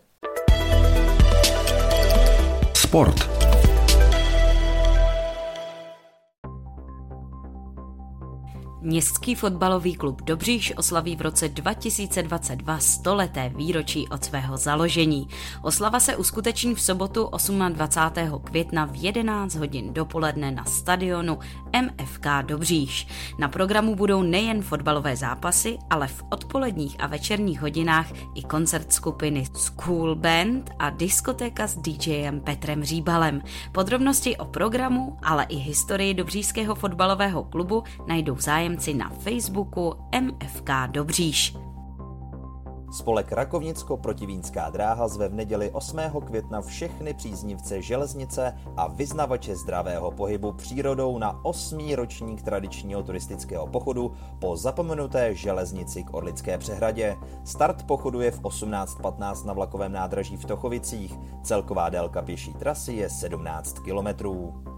Sport. 2.75 3.38
Městský 8.81 9.35
fotbalový 9.35 9.95
klub 9.95 10.23
Dobříš 10.23 10.73
oslaví 10.77 11.17
v 11.17 11.21
roce 11.21 11.49
2022 11.49 12.79
stoleté 12.79 13.53
výročí 13.57 14.09
od 14.09 14.25
svého 14.25 14.57
založení. 14.57 15.29
Oslava 15.63 16.01
se 16.01 16.17
uskuteční 16.17 16.75
v 16.75 16.81
sobotu 16.81 17.31
28. 17.69 18.41
května 18.45 18.85
v 18.85 18.95
11 18.95 19.55
hodin 19.55 19.93
dopoledne 19.93 20.51
na 20.51 20.65
stadionu 20.65 21.39
MFK 21.83 22.27
Dobříš. 22.43 23.07
Na 23.39 23.49
programu 23.49 23.95
budou 23.95 24.23
nejen 24.23 24.63
fotbalové 24.63 25.17
zápasy, 25.17 25.79
ale 25.91 26.09
v 26.09 26.23
odpoledních 26.31 26.97
a 26.99 27.07
večerních 27.07 27.61
hodinách 27.61 28.07
i 28.35 28.43
koncert 28.43 28.93
skupiny 28.93 29.47
School 29.55 30.15
Band 30.15 30.71
a 30.79 30.91
diskotéka 30.91 31.67
s 31.67 31.77
DJem 31.77 32.41
Petrem 32.41 32.85
Říbalem. 32.85 33.43
Podrobnosti 33.73 34.37
o 34.37 34.45
programu, 34.45 35.19
ale 35.23 35.45
i 35.45 35.57
historii 35.57 36.15
Dobříšského 36.15 36.75
fotbalového 36.75 37.45
klubu 37.45 37.85
najdou 38.07 38.37
zájem 38.37 38.68
zájemci 38.69 38.95
na 38.95 39.09
Facebooku 39.09 39.95
MFK 40.21 40.71
Dobříš. 40.91 41.57
Spolek 42.93 43.33
Rakovnicko-protivínská 43.33 44.71
dráha 44.71 45.09
zve 45.09 45.29
v 45.29 45.35
neděli 45.35 45.71
8. 45.71 45.99
května 46.27 46.61
všechny 46.61 47.15
příznivce 47.15 47.83
železnice 47.83 48.55
a 48.77 48.89
vyznavače 48.89 49.57
zdravého 49.57 50.11
pohybu 50.11 50.53
přírodou 50.53 51.19
na 51.19 51.45
8. 51.45 51.95
ročník 51.95 52.43
tradičního 52.43 53.03
turistického 53.03 53.67
pochodu 53.67 54.13
po 54.39 54.57
zapomenuté 54.57 55.35
železnici 55.35 56.05
k 56.05 56.15
Orlické 56.15 56.59
přehradě. 56.59 57.17
Start 57.45 57.83
pochodu 57.83 58.21
je 58.21 58.31
v 58.31 58.41
18.15 58.41 59.47
na 59.47 59.53
vlakovém 59.53 59.93
nádraží 59.93 60.37
v 60.37 60.45
Tochovicích. 60.45 61.19
Celková 61.43 61.89
délka 61.89 62.23
pěší 62.23 62.53
trasy 62.53 62.93
je 62.93 63.11
17 63.11 63.79
kilometrů. 63.79 64.78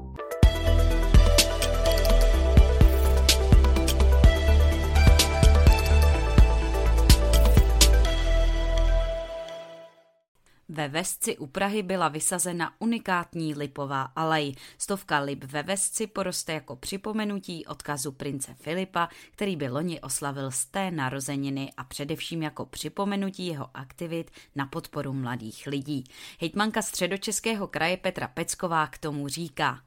Ve 10.73 10.87
Vesci 10.87 11.37
u 11.37 11.47
Prahy 11.47 11.83
byla 11.83 12.07
vysazena 12.07 12.73
unikátní 12.79 13.55
lipová 13.55 14.01
alej. 14.01 14.55
Stovka 14.77 15.19
lip 15.19 15.43
ve 15.43 15.63
Vesci 15.63 16.07
poroste 16.07 16.53
jako 16.53 16.75
připomenutí 16.75 17.65
odkazu 17.65 18.11
prince 18.11 18.53
Filipa, 18.53 19.09
který 19.31 19.55
by 19.55 19.69
loni 19.69 20.01
oslavil 20.01 20.51
z 20.51 20.65
té 20.65 20.91
narozeniny 20.91 21.73
a 21.77 21.83
především 21.83 22.43
jako 22.43 22.65
připomenutí 22.65 23.47
jeho 23.47 23.69
aktivit 23.73 24.31
na 24.55 24.65
podporu 24.65 25.13
mladých 25.13 25.67
lidí. 25.67 26.03
Hejtmanka 26.39 26.81
středočeského 26.81 27.67
kraje 27.67 27.97
Petra 27.97 28.27
Pecková 28.27 28.87
k 28.87 28.97
tomu 28.97 29.27
říká. 29.27 29.79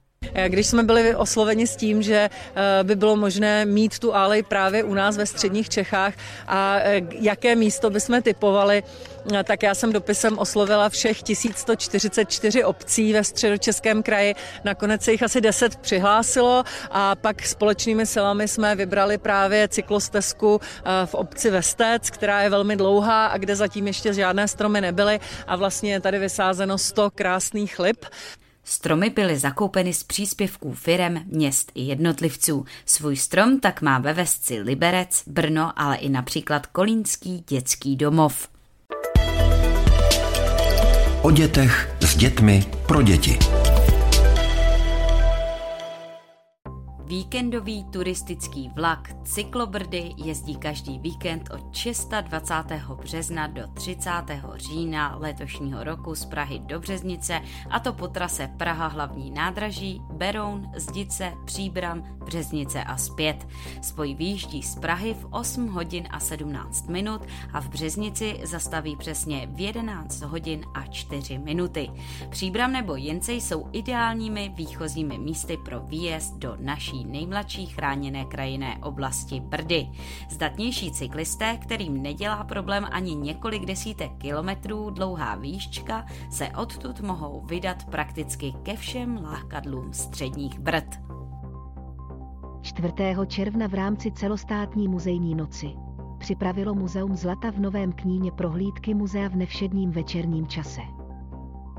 Když 0.49 0.66
jsme 0.66 0.83
byli 0.83 1.14
osloveni 1.14 1.66
s 1.66 1.76
tím, 1.76 2.02
že 2.02 2.31
eh, 2.31 2.85
by 2.85 2.97
bylo 2.97 3.16
možné 3.16 3.64
mít 3.64 3.99
tu 3.99 4.14
alej 4.14 4.43
právě 4.43 4.85
u 4.85 4.95
nás 4.95 5.16
ve 5.16 5.26
středních 5.26 5.69
Čechách 5.69 6.14
a 6.47 6.76
eh, 6.78 7.00
jaké 7.11 7.57
místo 7.57 7.90
bychom 7.90 8.23
typovali, 8.23 8.83
eh, 9.35 9.45
tak 9.45 9.62
já 9.62 9.75
jsem 9.75 9.93
dopisem 9.93 10.38
oslovila 10.38 10.88
všech 10.88 11.23
1144 11.23 12.64
obcí 12.64 13.12
ve 13.12 13.25
středočeském 13.25 14.02
kraji. 14.02 14.35
Nakonec 14.64 15.02
se 15.02 15.12
jich 15.12 15.23
asi 15.23 15.40
10 15.40 15.76
přihlásilo 15.76 16.64
a 16.90 17.14
pak 17.14 17.47
společnými 17.47 18.07
silami 18.07 18.49
jsme 18.49 18.76
vybrali 18.76 19.19
právě 19.19 19.69
cyklostezku 19.69 20.61
v 21.04 21.14
obci 21.14 21.50
Vestec, 21.50 22.11
která 22.11 22.43
je 22.43 22.50
velmi 22.50 22.76
dlouhá 22.76 23.26
a 23.26 23.38
kde 23.38 23.57
zatím 23.57 23.87
ještě 23.87 24.12
žádné 24.12 24.49
stromy 24.49 24.81
nebyly 24.81 25.21
a 25.47 25.57
vlastně 25.57 25.93
je 25.93 26.00
tady 26.00 26.19
vysázeno 26.19 26.78
100 26.78 27.11
krásných 27.11 27.78
lip. 27.78 28.07
Stromy 28.64 29.11
byly 29.11 29.38
zakoupeny 29.38 29.92
z 29.92 30.02
příspěvků 30.02 30.73
firem, 30.73 31.23
měst 31.26 31.73
i 31.75 31.83
jednotlivců. 31.83 32.64
Svůj 32.87 33.16
strom 33.16 33.61
tak 33.61 33.83
má 33.83 33.99
ve 33.99 34.12
Vesci 34.12 34.61
Liberec, 34.61 35.23
Brno, 35.26 35.73
ale 35.76 35.97
i 35.97 36.09
například 36.09 36.66
Kolínský 36.66 37.44
dětský 37.49 37.97
domov. 37.97 38.49
O 41.23 41.30
dětech 41.30 41.97
s 42.00 42.16
dětmi 42.16 42.64
pro 42.87 43.02
děti. 43.02 43.38
Víkendový 47.07 47.85
turistický 47.85 48.69
vlak 48.69 49.12
Cyklobrdy 49.25 50.14
jezdí 50.17 50.57
každý 50.57 50.99
víkend 50.99 51.51
od 51.55 51.61
26. 52.21 52.95
března 53.03 53.47
do 53.47 53.62
30. 53.75 54.11
října 54.57 55.17
letošního 55.21 55.85
roku 55.85 56.14
z 56.14 56.25
Prahy 56.25 56.59
do 56.59 56.81
Březnice 56.81 57.40
a 57.71 57.81
to 57.81 57.93
po 57.93 58.09
trase 58.09 58.51
Praha 58.57 58.87
hlavní 58.87 59.31
nádraží, 59.31 60.03
Beroun, 60.12 60.73
Zdice, 60.77 61.33
Příbram, 61.45 62.05
Březnice 62.25 62.85
a 62.85 62.97
zpět. 62.97 63.49
Spoj 63.83 64.14
výjíždí 64.14 64.62
z 64.62 64.77
Prahy 64.77 65.14
v 65.14 65.27
8 65.31 65.69
hodin 65.69 66.05
a 66.11 66.21
17 66.21 66.88
minut 66.88 67.23
a 67.53 67.61
v 67.61 67.69
Březnici 67.69 68.40
zastaví 68.43 68.97
přesně 68.97 69.47
v 69.47 69.61
11 69.61 70.23
hodin 70.23 70.61
a 70.75 70.87
4 70.87 71.38
minuty. 71.38 71.90
Příbram 72.29 72.73
nebo 72.73 72.97
Jence 72.97 73.33
jsou 73.33 73.69
ideálními 73.73 74.53
výchozími 74.57 75.19
místy 75.19 75.57
pro 75.57 75.81
výjezd 75.81 76.35
do 76.35 76.57
naší 76.61 76.93
nejmladší 77.02 77.66
chráněné 77.66 78.24
krajinné 78.24 78.78
oblasti 78.83 79.40
Brdy. 79.40 79.88
Zdatnější 80.30 80.92
cyklisté, 80.92 81.57
kterým 81.57 82.02
nedělá 82.02 82.44
problém 82.44 82.87
ani 82.90 83.14
několik 83.14 83.64
desítek 83.64 84.11
kilometrů 84.18 84.90
dlouhá 84.90 85.35
výščka, 85.35 86.07
se 86.30 86.48
odtud 86.48 87.00
mohou 87.00 87.40
vydat 87.40 87.85
prakticky 87.85 88.52
ke 88.62 88.76
všem 88.76 89.20
lákadlům 89.24 89.92
středních 89.92 90.59
Brd. 90.59 91.00
4. 92.62 92.92
června 93.26 93.66
v 93.68 93.74
rámci 93.74 94.12
celostátní 94.12 94.88
muzejní 94.88 95.35
noci 95.35 95.74
připravilo 96.18 96.74
Muzeum 96.74 97.16
Zlata 97.16 97.50
v 97.50 97.59
Novém 97.59 97.92
Kníně 97.92 98.33
prohlídky 98.33 98.94
muzea 98.94 99.28
v 99.28 99.37
nevšedním 99.37 99.90
večerním 99.90 100.46
čase. 100.46 100.80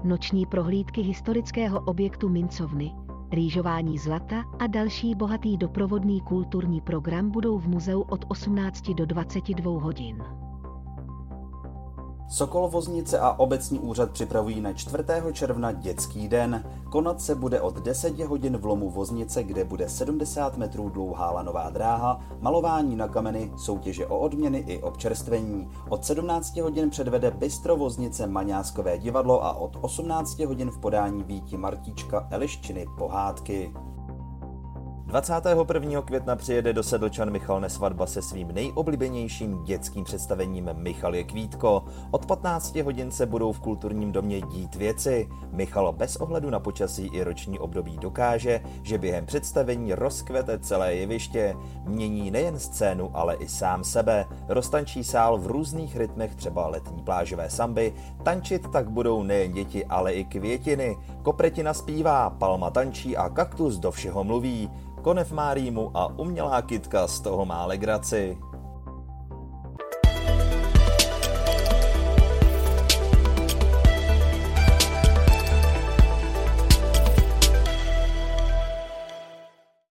Noční 0.03 0.45
prohlídky 0.45 1.01
historického 1.01 1.79
objektu 1.79 2.29
Mincovny 2.29 2.91
rýžování 3.31 3.97
zlata 3.97 4.43
a 4.59 4.67
další 4.67 5.15
bohatý 5.15 5.57
doprovodný 5.57 6.21
kulturní 6.21 6.81
program 6.81 7.31
budou 7.31 7.57
v 7.59 7.67
muzeu 7.67 8.01
od 8.01 8.25
18 8.27 8.89
do 8.89 9.05
22 9.05 9.81
hodin. 9.81 10.23
Sokol 12.27 12.67
Voznice 12.67 13.19
a 13.19 13.39
obecní 13.39 13.79
úřad 13.79 14.11
připravují 14.11 14.61
na 14.61 14.73
4. 14.73 15.03
června 15.31 15.71
dětský 15.71 16.27
den. 16.27 16.63
Konat 16.91 17.21
se 17.21 17.35
bude 17.35 17.61
od 17.61 17.79
10 17.79 18.19
hodin 18.19 18.57
v 18.57 18.65
lomu 18.65 18.89
Voznice, 18.89 19.43
kde 19.43 19.63
bude 19.63 19.89
70 19.89 20.57
metrů 20.57 20.89
dlouhá 20.89 21.31
lanová 21.31 21.69
dráha, 21.69 22.19
malování 22.39 22.95
na 22.95 23.07
kameny, 23.07 23.51
soutěže 23.57 24.07
o 24.07 24.19
odměny 24.19 24.57
i 24.57 24.81
občerstvení. 24.81 25.69
Od 25.89 26.05
17 26.05 26.57
hodin 26.57 26.89
předvede 26.89 27.31
Bystro 27.31 27.77
Voznice 27.77 28.27
Maňáskové 28.27 28.97
divadlo 28.97 29.45
a 29.45 29.53
od 29.53 29.77
18 29.81 30.39
hodin 30.39 30.71
v 30.71 30.79
podání 30.79 31.23
Víti 31.23 31.57
Martíčka 31.57 32.27
Eliščiny 32.31 32.85
pohádky. 32.97 33.73
21. 35.05 36.01
května 36.01 36.35
přijede 36.35 36.73
do 36.73 36.83
Sedlčan 36.83 37.31
Michal 37.31 37.61
Nesvadba 37.61 38.05
se 38.05 38.21
svým 38.21 38.47
nejoblíbenějším 38.47 39.63
dětským 39.63 40.03
představením 40.03 40.69
Michal 40.73 41.15
je 41.15 41.23
Kvítko. 41.23 41.85
Od 42.11 42.25
15 42.25 42.75
hodin 42.75 43.11
se 43.11 43.25
budou 43.25 43.51
v 43.51 43.59
kulturním 43.59 44.11
domě 44.11 44.41
dít 44.41 44.75
věci. 44.75 45.29
Michal 45.51 45.93
bez 45.93 46.15
ohledu 46.15 46.49
na 46.49 46.59
počasí 46.59 47.05
i 47.05 47.23
roční 47.23 47.59
období 47.59 47.97
dokáže, 47.97 48.61
že 48.83 48.97
během 48.97 49.25
představení 49.25 49.93
rozkvete 49.93 50.59
celé 50.59 50.95
jeviště. 50.95 51.55
Mění 51.85 52.31
nejen 52.31 52.59
scénu, 52.59 53.11
ale 53.13 53.35
i 53.35 53.47
sám 53.47 53.83
sebe. 53.83 54.25
Roztančí 54.47 55.03
sál 55.03 55.37
v 55.37 55.47
různých 55.47 55.97
rytmech, 55.97 56.35
třeba 56.35 56.67
letní 56.67 57.03
plážové 57.03 57.49
samby. 57.49 57.93
Tančit 58.23 58.71
tak 58.71 58.89
budou 58.89 59.23
nejen 59.23 59.51
děti, 59.51 59.85
ale 59.85 60.13
i 60.13 60.25
květiny. 60.25 60.97
Kopretina 61.23 61.73
zpívá, 61.73 62.29
palma 62.29 62.69
tančí 62.69 63.17
a 63.17 63.29
kaktus 63.29 63.77
do 63.77 63.91
všeho 63.91 64.23
mluví 64.23 64.69
konev 65.05 65.31
má 65.31 65.53
rýmu 65.53 65.91
a 65.93 66.19
umělá 66.19 66.61
kytka 66.61 67.07
z 67.07 67.19
toho 67.19 67.45
má 67.45 67.65
legraci. 67.65 68.37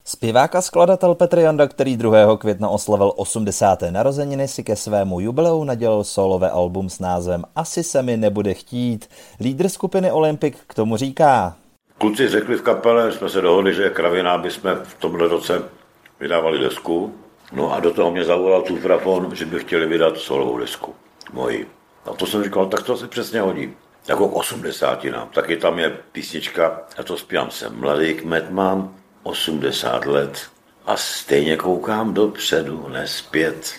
Zpěvák 0.04 0.56
a 0.56 0.62
skladatel 0.62 1.16
Petr 1.16 1.40
Janda, 1.40 1.68
který 1.68 1.98
2. 1.98 2.38
května 2.38 2.70
oslavil 2.70 3.14
80. 3.16 3.82
narozeniny, 3.90 4.48
si 4.48 4.64
ke 4.64 4.76
svému 4.76 5.20
jubileu 5.20 5.64
nadělal 5.64 6.04
solové 6.04 6.50
album 6.50 6.90
s 6.90 7.00
názvem 7.00 7.44
Asi 7.56 7.84
se 7.84 8.04
mi 8.04 8.18
nebude 8.18 8.54
chtít. 8.54 9.10
Lídr 9.40 9.70
skupiny 9.70 10.12
Olympic 10.12 10.56
k 10.68 10.74
tomu 10.74 10.98
říká. 10.98 11.56
Kluci 12.00 12.28
řekli 12.28 12.56
v 12.56 12.62
kapele, 12.62 13.12
jsme 13.12 13.30
se 13.30 13.42
dohodli, 13.42 13.74
že 13.74 13.90
kravina, 13.90 14.32
aby 14.32 14.52
jsme 14.52 14.76
v 14.76 14.94
tomhle 14.94 15.28
roce 15.28 15.64
vydávali 16.20 16.60
desku. 16.60 17.16
No 17.52 17.74
a 17.74 17.80
do 17.80 17.94
toho 17.94 18.12
mě 18.12 18.24
zavolal 18.24 18.62
Tufrafon, 18.62 19.36
že 19.36 19.46
by 19.46 19.60
chtěli 19.60 19.88
vydat 19.88 20.18
solovou 20.18 20.58
desku. 20.58 20.96
Moji. 21.34 21.70
A 22.06 22.14
to 22.14 22.26
jsem 22.26 22.44
říkal, 22.44 22.66
tak 22.66 22.84
to 22.84 22.98
se 22.98 23.08
přesně 23.08 23.42
hodí. 23.42 23.74
Jako 24.08 24.28
k 24.28 24.36
osmdesátinám. 24.36 25.30
Taky 25.30 25.58
tam 25.58 25.80
je 25.80 25.98
písnička, 26.12 26.82
já 26.98 27.04
to 27.04 27.18
zpívám, 27.18 27.52
jsem 27.52 27.80
mladý 27.80 28.14
kmet, 28.14 28.50
mám 28.50 28.96
80 29.24 30.06
let 30.06 30.50
a 30.86 30.98
stejně 30.98 31.58
koukám 31.58 32.14
dopředu, 32.14 32.88
nespět. 32.90 33.74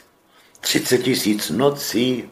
30 0.60 0.98
tisíc 0.98 1.50
nocí 1.50 2.30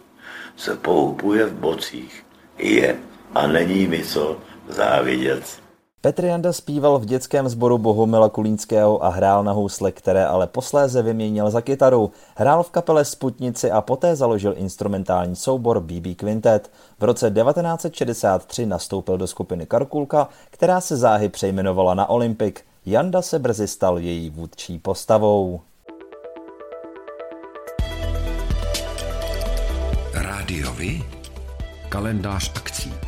se 0.57 0.77
poupuje 0.77 1.47
v 1.47 1.53
bocích. 1.53 2.27
Je 2.59 2.97
a 3.35 3.47
není 3.47 3.87
mi 3.87 4.05
co 4.05 4.39
závidět. 4.69 5.68
Petr 6.01 6.25
Janda 6.25 6.53
zpíval 6.53 6.99
v 6.99 7.05
dětském 7.05 7.49
sboru 7.49 7.79
Bohumila 7.79 8.29
Kulínského 8.29 9.05
a 9.05 9.09
hrál 9.09 9.45
na 9.45 9.53
housle, 9.53 9.93
které 9.93 10.27
ale 10.27 10.47
posléze 10.47 11.03
vyměnil 11.03 11.51
za 11.51 11.61
kytaru. 11.61 12.11
Hrál 12.37 12.63
v 12.63 12.71
kapele 12.71 13.05
Sputnici 13.05 13.71
a 13.71 13.81
poté 13.81 14.17
založil 14.17 14.55
instrumentální 14.57 15.37
soubor 15.37 15.81
BB 15.81 16.17
Quintet. 16.17 16.71
V 16.99 17.05
roce 17.05 17.31
1963 17.31 18.67
nastoupil 18.67 19.19
do 19.19 19.27
skupiny 19.27 19.67
Karkulka, 19.67 20.29
která 20.51 20.81
se 20.81 20.97
záhy 20.97 21.29
přejmenovala 21.29 21.95
na 21.95 22.09
Olympic. 22.09 22.55
Janda 22.87 23.23
se 23.23 23.39
brzy 23.39 23.69
stal 23.69 23.99
její 23.99 24.31
vůdčí 24.31 24.79
postavou. 24.79 25.61
Rádiovi? 30.15 31.03
Kalendář 31.89 32.53
akcí. 32.57 33.08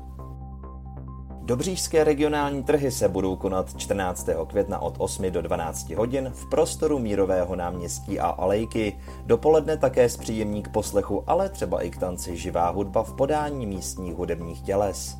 Dobřížské 1.51 2.03
regionální 2.03 2.63
trhy 2.63 2.91
se 2.91 3.09
budou 3.09 3.35
konat 3.35 3.77
14. 3.77 4.29
května 4.47 4.79
od 4.79 4.95
8 4.97 5.31
do 5.31 5.41
12 5.41 5.89
hodin 5.89 6.31
v 6.33 6.49
prostoru 6.49 6.99
Mírového 6.99 7.55
náměstí 7.55 8.19
a 8.19 8.27
Alejky. 8.27 8.99
Dopoledne 9.25 9.77
také 9.77 10.09
zpříjemní 10.09 10.63
k 10.63 10.69
poslechu, 10.69 11.23
ale 11.27 11.49
třeba 11.49 11.81
i 11.81 11.89
k 11.89 11.97
tanci 11.97 12.37
živá 12.37 12.69
hudba 12.69 13.03
v 13.03 13.13
podání 13.13 13.65
místních 13.65 14.15
hudebních 14.15 14.61
těles. 14.61 15.17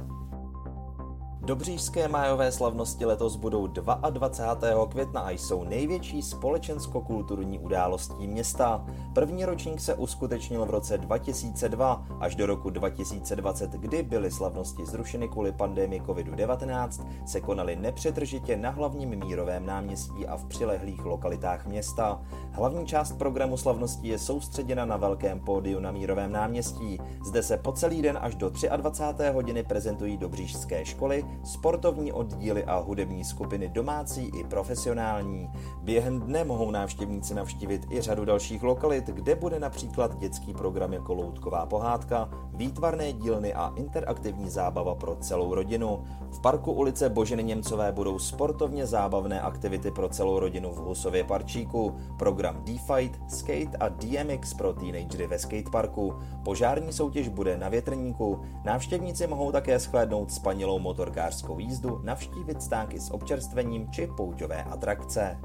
Dobřížské 1.51 2.07
májové 2.07 2.51
slavnosti 2.51 3.05
letos 3.05 3.35
budou 3.35 3.67
22. 3.67 4.85
května 4.85 5.21
a 5.21 5.31
jsou 5.31 5.63
největší 5.63 6.21
společensko-kulturní 6.21 7.59
událostí 7.59 8.27
města. 8.27 8.85
První 9.13 9.45
ročník 9.45 9.79
se 9.79 9.95
uskutečnil 9.95 10.65
v 10.65 10.69
roce 10.69 10.97
2002 10.97 12.05
až 12.19 12.35
do 12.35 12.45
roku 12.45 12.69
2020, 12.69 13.71
kdy 13.71 14.03
byly 14.03 14.31
slavnosti 14.31 14.85
zrušeny 14.85 15.27
kvůli 15.27 15.51
pandemii 15.51 16.01
COVID-19, 16.01 17.05
se 17.25 17.41
konaly 17.41 17.75
nepřetržitě 17.75 18.57
na 18.57 18.69
hlavním 18.69 19.09
mírovém 19.09 19.65
náměstí 19.65 20.27
a 20.27 20.37
v 20.37 20.45
přilehlých 20.45 21.05
lokalitách 21.05 21.65
města. 21.65 22.21
Hlavní 22.51 22.85
část 22.85 23.11
programu 23.17 23.57
slavností 23.57 24.07
je 24.07 24.19
soustředěna 24.19 24.85
na 24.85 24.97
velkém 24.97 25.39
pódiu 25.39 25.79
na 25.79 25.91
mírovém 25.91 26.31
náměstí. 26.31 26.99
Zde 27.25 27.43
se 27.43 27.57
po 27.57 27.71
celý 27.71 28.01
den 28.01 28.17
až 28.21 28.35
do 28.35 28.51
23. 28.77 29.23
hodiny 29.33 29.63
prezentují 29.63 30.17
dobřížské 30.17 30.85
školy, 30.85 31.25
sportovní 31.43 32.11
oddíly 32.11 32.63
a 32.63 32.79
hudební 32.79 33.23
skupiny 33.23 33.69
domácí 33.69 34.31
i 34.39 34.43
profesionální. 34.43 35.49
Během 35.81 36.19
dne 36.19 36.43
mohou 36.43 36.71
návštěvníci 36.71 37.33
navštívit 37.33 37.91
i 37.91 38.01
řadu 38.01 38.25
dalších 38.25 38.63
lokalit, 38.63 39.07
kde 39.07 39.35
bude 39.35 39.59
například 39.59 40.19
dětský 40.19 40.53
program 40.53 40.93
jako 40.93 41.13
loutková 41.13 41.65
pohádka, 41.65 42.29
výtvarné 42.53 43.13
dílny 43.13 43.53
a 43.53 43.73
interaktivní 43.75 44.49
zábava 44.49 44.95
pro 44.95 45.15
celou 45.15 45.55
rodinu. 45.55 46.03
V 46.31 46.41
parku 46.41 46.71
ulice 46.71 47.09
Boženy 47.09 47.43
Němcové 47.43 47.91
budou 47.91 48.19
sportovně 48.19 48.85
zábavné 48.85 49.41
aktivity 49.41 49.91
pro 49.91 50.09
celou 50.09 50.39
rodinu 50.39 50.71
v 50.71 50.77
Husově 50.77 51.23
parčíku, 51.23 51.95
program 52.19 52.63
D-Fight, 52.63 53.19
Skate 53.27 53.77
a 53.79 53.89
DMX 53.89 54.53
pro 54.53 54.73
teenagery 54.73 55.27
ve 55.27 55.39
skateparku. 55.39 56.13
Požární 56.43 56.93
soutěž 56.93 57.27
bude 57.27 57.57
na 57.57 57.69
větrníku. 57.69 58.41
Návštěvníci 58.65 59.27
mohou 59.27 59.51
také 59.51 59.79
shlédnout 59.79 60.31
spanilou 60.31 60.79
motorkářskou 61.21 61.59
jízdu, 61.59 61.99
navštívit 62.03 62.61
stánky 62.61 62.99
s 62.99 63.11
občerstvením 63.11 63.91
či 63.91 64.07
pouťové 64.17 64.63
atrakce. 64.63 65.37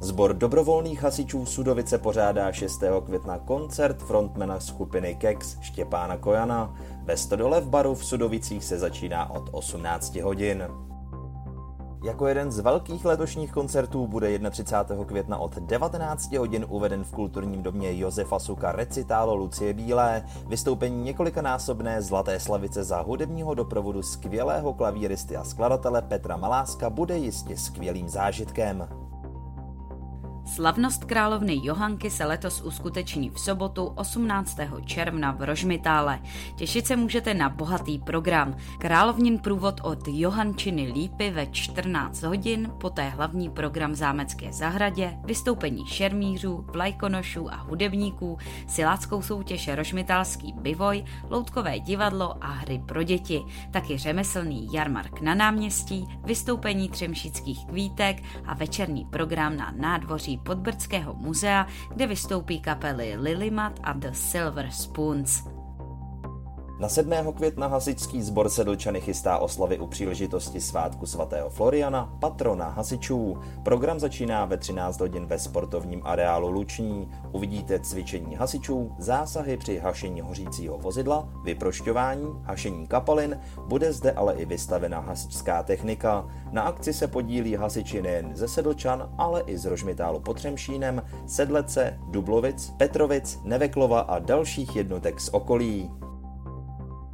Zbor 0.00 0.34
dobrovolných 0.34 1.02
hasičů 1.02 1.46
Sudovice 1.46 1.98
pořádá 1.98 2.52
6. 2.52 2.80
května 3.06 3.38
koncert 3.38 4.02
frontmana 4.02 4.60
skupiny 4.60 5.14
Kex 5.14 5.60
Štěpána 5.60 6.16
Kojana. 6.16 6.74
Ve 7.04 7.16
Stodole 7.16 7.60
v 7.60 7.68
baru 7.68 7.94
v 7.94 8.04
Sudovicích 8.04 8.64
se 8.64 8.78
začíná 8.78 9.30
od 9.30 9.48
18 9.52 10.16
hodin. 10.16 10.85
Jako 12.06 12.26
jeden 12.26 12.52
z 12.52 12.58
velkých 12.58 13.04
letošních 13.04 13.52
koncertů 13.52 14.06
bude 14.06 14.38
31. 14.50 15.04
května 15.04 15.38
od 15.38 15.58
19 15.58 16.32
hodin 16.32 16.66
uveden 16.68 17.04
v 17.04 17.12
kulturním 17.12 17.62
domě 17.62 17.98
Josefa 17.98 18.38
Suka 18.38 18.72
recitálo 18.72 19.34
Lucie 19.34 19.72
Bílé, 19.72 20.24
vystoupení 20.48 21.04
několikanásobné 21.04 22.02
Zlaté 22.02 22.40
slavice 22.40 22.84
za 22.84 23.00
hudebního 23.00 23.54
doprovodu 23.54 24.02
skvělého 24.02 24.74
klavíristy 24.74 25.36
a 25.36 25.44
skladatele 25.44 26.02
Petra 26.02 26.36
Maláska 26.36 26.90
bude 26.90 27.18
jistě 27.18 27.56
skvělým 27.56 28.08
zážitkem. 28.08 28.88
Slavnost 30.56 31.04
královny 31.04 31.60
Johanky 31.62 32.10
se 32.10 32.24
letos 32.24 32.60
uskuteční 32.60 33.30
v 33.30 33.40
sobotu 33.40 33.84
18. 33.84 34.58
června 34.84 35.32
v 35.32 35.42
Rožmitále. 35.42 36.18
Těšit 36.56 36.86
se 36.86 36.96
můžete 36.96 37.34
na 37.34 37.48
bohatý 37.48 37.98
program. 37.98 38.56
Královnin 38.78 39.38
průvod 39.38 39.80
od 39.82 39.98
Johančiny 40.08 40.92
Lípy 40.92 41.30
ve 41.30 41.46
14 41.46 42.22
hodin, 42.22 42.72
poté 42.80 43.08
hlavní 43.08 43.50
program 43.50 43.92
v 43.92 43.94
Zámecké 43.94 44.52
zahradě, 44.52 45.18
vystoupení 45.24 45.86
šermířů, 45.86 46.64
vlajkonošů 46.68 47.52
a 47.52 47.56
hudebníků, 47.56 48.38
siláckou 48.66 49.22
soutěž 49.22 49.68
Rožmitálský 49.68 50.52
bivoj, 50.52 51.04
loutkové 51.30 51.80
divadlo 51.80 52.44
a 52.44 52.46
hry 52.46 52.82
pro 52.86 53.02
děti, 53.02 53.42
taky 53.70 53.98
řemeslný 53.98 54.68
jarmark 54.72 55.20
na 55.20 55.34
náměstí, 55.34 56.06
vystoupení 56.24 56.88
třemšických 56.88 57.66
kvítek 57.66 58.22
a 58.46 58.54
večerní 58.54 59.04
program 59.04 59.56
na 59.56 59.72
nádvoří 59.76 60.38
Podbrdského 60.46 61.14
muzea, 61.14 61.66
kde 61.94 62.06
vystoupí 62.06 62.60
kapely 62.60 63.16
Lilimat 63.18 63.80
a 63.82 63.92
The 63.92 64.10
Silver 64.12 64.70
Spoons. 64.70 65.55
Na 66.78 66.88
7. 66.88 67.12
května 67.36 67.66
hasičský 67.66 68.22
sbor 68.22 68.48
Sedlčany 68.48 69.00
chystá 69.00 69.38
oslavy 69.38 69.78
u 69.78 69.86
příležitosti 69.86 70.60
svátku 70.60 71.06
svatého 71.06 71.50
Floriana, 71.50 72.16
patrona 72.20 72.68
hasičů. 72.68 73.38
Program 73.62 74.00
začíná 74.00 74.44
ve 74.44 74.56
13 74.56 75.00
hodin 75.00 75.26
ve 75.26 75.38
sportovním 75.38 76.02
areálu 76.04 76.50
Luční. 76.50 77.08
Uvidíte 77.32 77.80
cvičení 77.80 78.34
hasičů, 78.34 78.92
zásahy 78.98 79.56
při 79.56 79.78
hašení 79.78 80.20
hořícího 80.20 80.78
vozidla, 80.78 81.28
vyprošťování, 81.44 82.26
hašení 82.42 82.86
kapalin, 82.86 83.40
bude 83.66 83.92
zde 83.92 84.12
ale 84.12 84.34
i 84.34 84.44
vystavena 84.44 85.00
hasičská 85.00 85.62
technika. 85.62 86.26
Na 86.52 86.62
akci 86.62 86.92
se 86.92 87.06
podílí 87.06 87.54
hasiči 87.54 88.02
nejen 88.02 88.30
ze 88.34 88.48
Sedlčan, 88.48 89.14
ale 89.18 89.42
i 89.46 89.58
z 89.58 89.64
Rožmitálu 89.64 90.20
pod 90.20 90.36
Třemšínem, 90.36 91.02
Sedlece, 91.26 91.98
Dublovic, 92.10 92.70
Petrovic, 92.76 93.38
Neveklova 93.44 94.00
a 94.00 94.18
dalších 94.18 94.76
jednotek 94.76 95.20
z 95.20 95.28
okolí. 95.28 95.90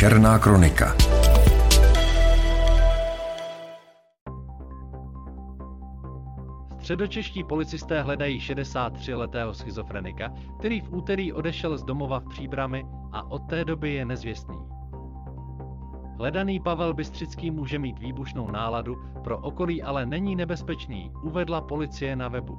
Černá 0.00 0.38
kronika. 0.38 0.96
Středočeští 6.78 7.44
policisté 7.44 8.02
hledají 8.02 8.38
63-letého 8.38 9.54
schizofrenika, 9.54 10.32
který 10.58 10.80
v 10.80 10.92
úterý 10.92 11.32
odešel 11.32 11.78
z 11.78 11.84
domova 11.84 12.20
v 12.20 12.28
Příbrami 12.28 12.86
a 13.12 13.30
od 13.30 13.38
té 13.38 13.64
doby 13.64 13.94
je 13.94 14.04
nezvěstný. 14.04 14.58
Hledaný 16.18 16.60
Pavel 16.60 16.94
Bystřický 16.94 17.50
může 17.50 17.78
mít 17.78 17.98
výbušnou 17.98 18.50
náladu, 18.50 18.96
pro 19.24 19.38
okolí 19.38 19.82
ale 19.82 20.06
není 20.06 20.36
nebezpečný, 20.36 21.12
uvedla 21.22 21.60
policie 21.60 22.16
na 22.16 22.28
webu. 22.28 22.58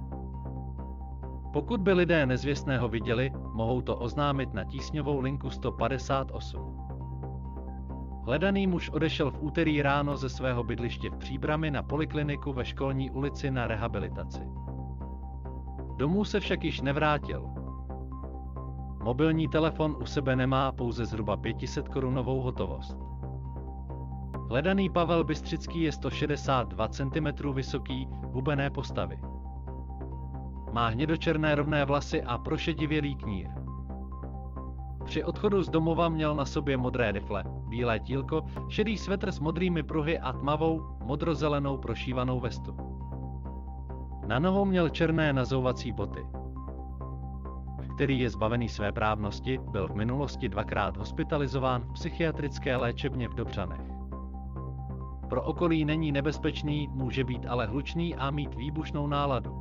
Pokud 1.54 1.82
by 1.82 1.94
lidé 1.94 2.26
nezvěstného 2.26 2.90
viděli, 2.90 3.32
mohou 3.54 3.82
to 3.82 3.96
oznámit 3.98 4.54
na 4.54 4.64
tísňovou 4.64 5.20
linku 5.20 5.50
158. 5.50 6.91
Hledaný 8.26 8.68
muž 8.68 8.90
odešel 8.90 9.32
v 9.32 9.44
úterý 9.44 9.82
ráno 9.82 10.18
ze 10.18 10.30
svého 10.30 10.64
bydliště 10.64 11.10
v 11.10 11.18
Příbrami 11.18 11.72
na 11.72 11.84
polikliniku 11.84 12.54
ve 12.54 12.66
školní 12.66 13.12
ulici 13.12 13.52
na 13.52 13.68
rehabilitaci. 13.68 14.42
Domů 15.98 16.26
se 16.26 16.40
však 16.40 16.64
již 16.64 16.82
nevrátil. 16.82 17.46
Mobilní 19.04 19.48
telefon 19.48 19.96
u 20.02 20.06
sebe 20.06 20.36
nemá 20.36 20.72
pouze 20.72 21.06
zhruba 21.06 21.38
500 21.38 21.90
korunovou 21.90 22.42
hotovost. 22.42 22.98
Hledaný 24.50 24.90
Pavel 24.90 25.24
Bystřický 25.24 25.82
je 25.82 25.92
162 25.92 26.88
cm 26.88 27.54
vysoký, 27.54 28.08
hubené 28.24 28.70
postavy. 28.70 29.20
Má 30.72 30.88
hnědočerné 30.88 31.56
rovné 31.56 31.86
vlasy 31.86 32.24
a 32.24 32.38
prošedivělý 32.38 33.16
knír. 33.16 33.48
Při 35.06 35.24
odchodu 35.24 35.64
z 35.64 35.70
domova 35.70 36.10
měl 36.10 36.36
na 36.36 36.46
sobě 36.46 36.78
modré 36.78 37.12
rifle, 37.12 37.44
bílé 37.72 38.00
tílko, 38.00 38.44
šedý 38.68 38.98
svetr 38.98 39.32
s 39.32 39.40
modrými 39.40 39.84
pruhy 39.84 40.20
a 40.20 40.34
tmavou, 40.34 40.84
modrozelenou 41.04 41.78
prošívanou 41.78 42.40
vestu. 42.40 42.76
Na 44.28 44.40
nohou 44.40 44.66
měl 44.66 44.90
černé 44.90 45.34
nazouvací 45.34 45.92
boty. 45.92 46.26
Který 47.96 48.20
je 48.20 48.30
zbavený 48.30 48.70
své 48.70 48.92
právnosti, 48.92 49.60
byl 49.72 49.88
v 49.88 49.96
minulosti 49.96 50.50
dvakrát 50.50 50.98
hospitalizován 50.98 51.82
v 51.82 51.94
psychiatrické 51.94 52.76
léčebně 52.76 53.28
v 53.28 53.36
Dobřanech. 53.36 53.82
Pro 55.30 55.44
okolí 55.44 55.86
není 55.86 56.12
nebezpečný, 56.12 56.88
může 56.92 57.24
být 57.24 57.46
ale 57.46 57.66
hlučný 57.66 58.16
a 58.16 58.32
mít 58.32 58.56
výbušnou 58.56 59.08
náladu. 59.08 59.61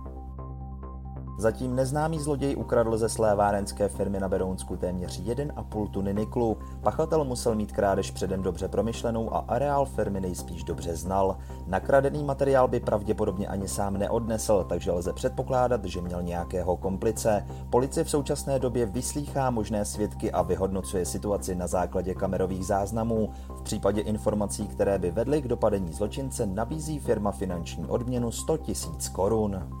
Zatím 1.41 1.75
neznámý 1.75 2.19
zloděj 2.19 2.55
ukradl 2.55 2.97
ze 2.97 3.09
své 3.09 3.35
várenské 3.35 3.87
firmy 3.87 4.19
na 4.19 4.29
Berounsku 4.29 4.77
téměř 4.77 5.21
1,5 5.21 5.89
tuny 5.89 6.13
niklu. 6.13 6.57
Pachatel 6.81 7.23
musel 7.23 7.55
mít 7.55 7.71
krádež 7.71 8.11
předem 8.11 8.41
dobře 8.41 8.67
promyšlenou 8.67 9.33
a 9.35 9.45
areál 9.47 9.85
firmy 9.85 10.21
nejspíš 10.21 10.63
dobře 10.63 10.95
znal. 10.95 11.37
Nakradený 11.67 12.23
materiál 12.23 12.67
by 12.67 12.79
pravděpodobně 12.79 13.47
ani 13.47 13.67
sám 13.67 13.97
neodnesl, 13.97 14.65
takže 14.69 14.91
lze 14.91 15.13
předpokládat, 15.13 15.85
že 15.85 16.01
měl 16.01 16.21
nějakého 16.21 16.77
komplice. 16.77 17.45
Policie 17.69 18.03
v 18.03 18.09
současné 18.09 18.59
době 18.59 18.85
vyslýchá 18.85 19.49
možné 19.49 19.85
svědky 19.85 20.31
a 20.31 20.41
vyhodnocuje 20.41 21.05
situaci 21.05 21.55
na 21.55 21.67
základě 21.67 22.13
kamerových 22.13 22.65
záznamů. 22.65 23.29
V 23.49 23.61
případě 23.61 24.01
informací, 24.01 24.67
které 24.67 24.99
by 24.99 25.11
vedly 25.11 25.41
k 25.41 25.47
dopadení 25.47 25.93
zločince, 25.93 26.45
nabízí 26.45 26.99
firma 26.99 27.31
finanční 27.31 27.85
odměnu 27.85 28.31
100 28.31 28.53
000 28.53 28.63
korun. 29.11 29.80